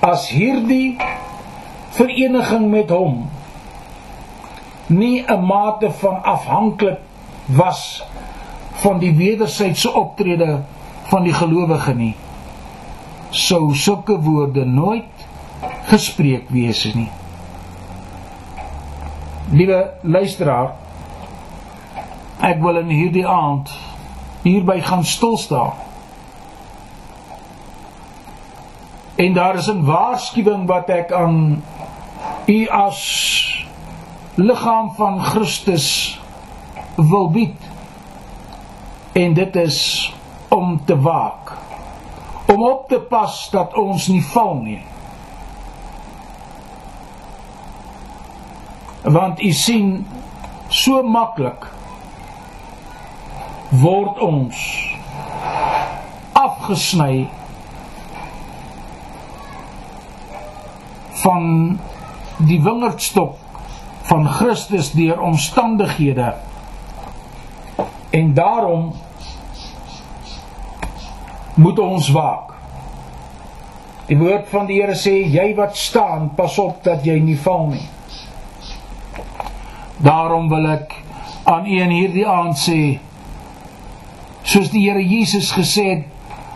As 0.05 0.27
hierdie 0.29 0.97
vereniging 1.95 2.69
met 2.71 2.91
hom 2.93 3.25
nie 4.87 5.23
'n 5.27 5.45
mate 5.45 5.91
van 5.91 6.23
afhanklik 6.23 6.99
was 7.45 8.03
van 8.83 8.99
die 8.99 9.15
wederwysige 9.15 9.93
optrede 9.93 10.61
van 11.03 11.23
die 11.23 11.33
gelowige 11.33 11.93
nie, 11.93 12.15
sou 13.29 13.73
sulke 13.75 14.19
woorde 14.21 14.65
nooit 14.65 15.25
gespreek 15.85 16.49
wees 16.49 16.83
nie. 16.93 17.09
Liewe 19.51 19.91
luisteraar, 20.01 20.73
ek 22.41 22.61
wil 22.61 22.77
in 22.77 22.89
hierdie 22.89 23.27
aand 23.27 23.69
hierby 24.45 24.81
gaan 24.81 25.05
stil 25.05 25.37
staan. 25.37 25.73
En 29.15 29.33
daar 29.33 29.55
is 29.55 29.67
'n 29.71 29.85
waarskuwing 29.85 30.67
wat 30.67 30.89
ek 30.89 31.11
aan 31.11 31.63
u 32.45 32.67
as 32.67 33.01
liggaam 34.35 34.91
van 34.95 35.21
Christus 35.21 36.19
wil 36.95 37.29
bied. 37.29 37.61
En 39.11 39.33
dit 39.33 39.55
is 39.55 40.13
om 40.47 40.85
te 40.85 41.01
waak. 41.01 41.57
Om 42.45 42.63
op 42.63 42.87
te 42.87 42.99
pas 42.99 43.49
dat 43.49 43.73
ons 43.73 44.07
nie 44.07 44.25
val 44.25 44.53
nie. 44.53 44.81
Want 49.01 49.41
u 49.41 49.51
sien 49.51 50.07
so 50.67 51.03
maklik 51.03 51.74
word 53.69 54.19
ons 54.21 54.59
afgesny 56.35 57.25
van 61.23 61.47
die 62.37 62.59
wingerdstok 62.61 63.37
van 64.05 64.27
Christus 64.29 64.91
deur 64.93 65.21
omstandighede 65.21 66.33
en 68.15 68.33
daarom 68.37 68.91
moet 71.55 71.79
ons 71.79 72.11
waak 72.13 72.55
Die 74.05 74.17
woord 74.17 74.51
van 74.51 74.67
die 74.69 74.77
Here 74.77 74.93
sê 74.93 75.15
jy 75.33 75.47
wat 75.57 75.77
staan, 75.81 76.29
pas 76.37 76.59
op 76.61 76.83
dat 76.85 77.05
jy 77.07 77.15
nie 77.25 77.37
val 77.41 77.71
nie. 77.71 77.85
Daarom 80.05 80.45
wil 80.51 80.67
ek 80.69 80.93
aan 81.49 81.65
u 81.65 81.79
in 81.81 81.93
hierdie 81.93 82.25
aand 82.29 82.59
sê 82.59 82.77
soos 84.55 84.69
die 84.71 84.85
Here 84.87 85.03
Jesus 85.03 85.49
gesê 85.51 85.83
het, 85.89 86.03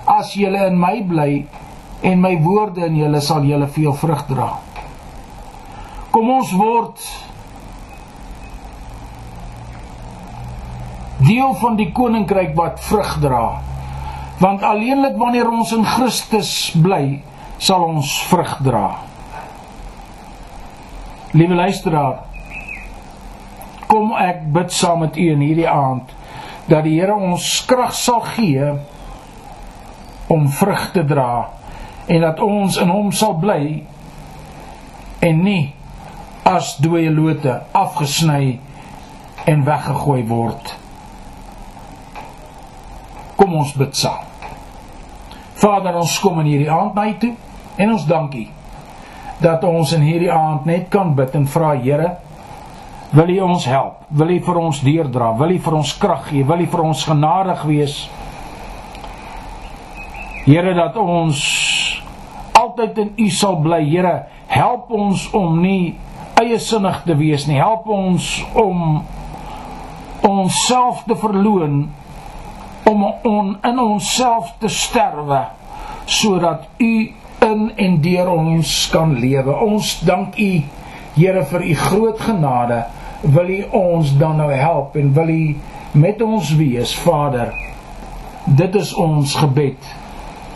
as 0.08 0.32
julle 0.40 0.70
in 0.70 0.78
my 0.80 1.02
bly 1.04 1.32
en 2.08 2.22
my 2.24 2.38
woorde 2.40 2.86
in 2.88 2.96
julle 2.96 3.20
sal 3.22 3.44
julle 3.44 3.68
veel 3.76 3.92
vrug 4.00 4.22
dra. 4.30 4.54
Kom 6.16 6.30
ons 6.32 6.54
word 6.56 7.04
deel 11.28 11.52
van 11.60 11.76
die 11.76 11.90
koninkryk 11.92 12.56
wat 12.56 12.80
vrug 12.88 13.18
dra. 13.20 13.44
Want 14.40 14.64
alleenlik 14.64 15.20
wanneer 15.20 15.50
ons 15.52 15.74
in 15.76 15.84
Christus 15.84 16.54
bly, 16.80 17.20
sal 17.60 17.84
ons 17.84 18.14
vrug 18.30 18.54
dra. 18.64 18.86
Liewe 21.36 21.60
luisteraar, 21.60 22.24
kom 23.92 24.16
ek 24.16 24.48
bid 24.56 24.72
saam 24.72 25.04
met 25.04 25.20
u 25.20 25.28
in 25.36 25.44
hierdie 25.44 25.68
aand 25.68 26.16
dat 26.70 26.86
die 26.86 27.00
Here 27.00 27.16
ons 27.16 27.66
krag 27.68 27.94
sal 27.98 28.22
gee 28.36 28.74
om 30.30 30.50
vrug 30.54 30.92
te 30.94 31.04
dra 31.06 31.50
en 32.10 32.22
dat 32.22 32.42
ons 32.46 32.78
in 32.82 32.90
hom 32.94 33.12
sal 33.16 33.36
bly 33.42 33.82
en 35.26 35.42
nie 35.44 35.74
as 36.48 36.76
dooie 36.82 37.12
lote 37.14 37.54
afgesny 37.78 38.60
en 39.50 39.66
weggegooi 39.66 40.24
word. 40.30 40.72
Kom 43.38 43.54
ons 43.56 43.74
bid 43.78 43.98
saam. 43.98 44.26
Vader, 45.60 45.98
ons 46.00 46.16
kom 46.24 46.40
in 46.42 46.50
hierdie 46.54 46.72
aand 46.72 46.96
na 46.96 47.10
U 47.10 47.18
toe 47.20 47.34
en 47.80 47.94
ons 47.94 48.08
dankie 48.08 48.48
dat 49.40 49.64
ons 49.64 49.92
in 49.96 50.04
hierdie 50.04 50.32
aand 50.32 50.66
net 50.68 50.90
kan 50.92 51.14
bid 51.16 51.36
en 51.36 51.46
vra 51.48 51.74
Here, 51.80 52.18
wil 53.12 53.30
U 53.30 53.40
ons 53.42 53.66
help? 53.66 54.04
Wil 54.08 54.36
U 54.36 54.40
vir 54.46 54.60
ons 54.62 54.82
deurdra? 54.86 55.32
Wil 55.38 55.56
U 55.56 55.60
vir 55.66 55.78
ons 55.80 55.94
krag 55.98 56.28
gee? 56.30 56.46
Wil 56.46 56.66
U 56.66 56.68
vir 56.70 56.84
ons 56.86 57.04
genadig 57.10 57.64
wees? 57.70 57.96
Here 60.46 60.74
dat 60.78 60.98
ons 60.98 61.40
altyd 62.58 62.98
in 63.04 63.14
U 63.26 63.30
sal 63.34 63.58
bly. 63.64 63.82
Here, 63.88 64.14
help 64.50 64.92
ons 64.94 65.28
om 65.38 65.58
nie 65.62 65.96
eie 66.40 66.60
sinnig 66.62 67.02
te 67.06 67.16
wees 67.18 67.48
nie. 67.50 67.60
Help 67.60 67.88
ons 67.92 68.28
om 68.58 69.02
onsself 70.30 71.04
te 71.08 71.16
verloon 71.18 71.88
om 72.90 73.04
on, 73.06 73.56
in 73.64 73.80
onsself 73.80 74.54
te 74.60 74.70
sterwe 74.72 75.44
sodat 76.10 76.66
u 76.82 76.94
in 77.46 77.62
en 77.76 77.98
deur 78.02 78.30
ons 78.34 78.74
kan 78.92 79.14
lewe. 79.14 79.54
Ons 79.54 80.00
dank 80.06 80.38
u 80.38 80.52
Here 81.20 81.42
vir 81.46 81.64
u 81.66 81.74
groot 81.76 82.20
genade. 82.22 82.84
Wil 83.22 83.50
u 83.50 83.64
ons 83.72 84.18
dan 84.18 84.36
nou 84.36 84.52
help 84.54 84.96
en 84.96 85.14
wil 85.14 85.28
u 85.28 85.58
met 85.92 86.22
ons 86.22 86.56
wees, 86.56 86.96
Vader? 86.96 87.54
Dit 88.44 88.76
is 88.76 88.94
ons 88.94 89.36
gebed 89.36 89.96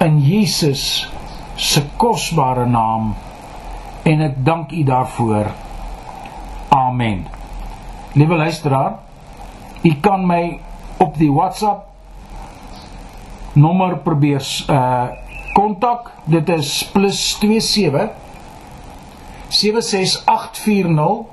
in 0.03 0.20
Jesus 0.24 1.09
se 1.55 1.84
kosbare 1.97 2.66
naam 2.66 3.14
en 4.03 4.22
ek 4.22 4.39
dank 4.45 4.72
u 4.72 4.84
daarvoor. 4.84 5.51
Amen. 6.74 7.28
Liewe 8.14 8.36
luisteraar, 8.36 8.95
u 9.82 9.93
kan 9.99 10.26
my 10.28 10.59
op 10.97 11.18
die 11.18 11.32
WhatsApp 11.32 11.88
nommer 13.53 13.97
probeer 13.97 14.41
uh 14.70 15.07
kontak. 15.53 16.11
Dit 16.26 16.49
is 16.49 16.89
+27 16.95 18.09
76840 19.49 21.32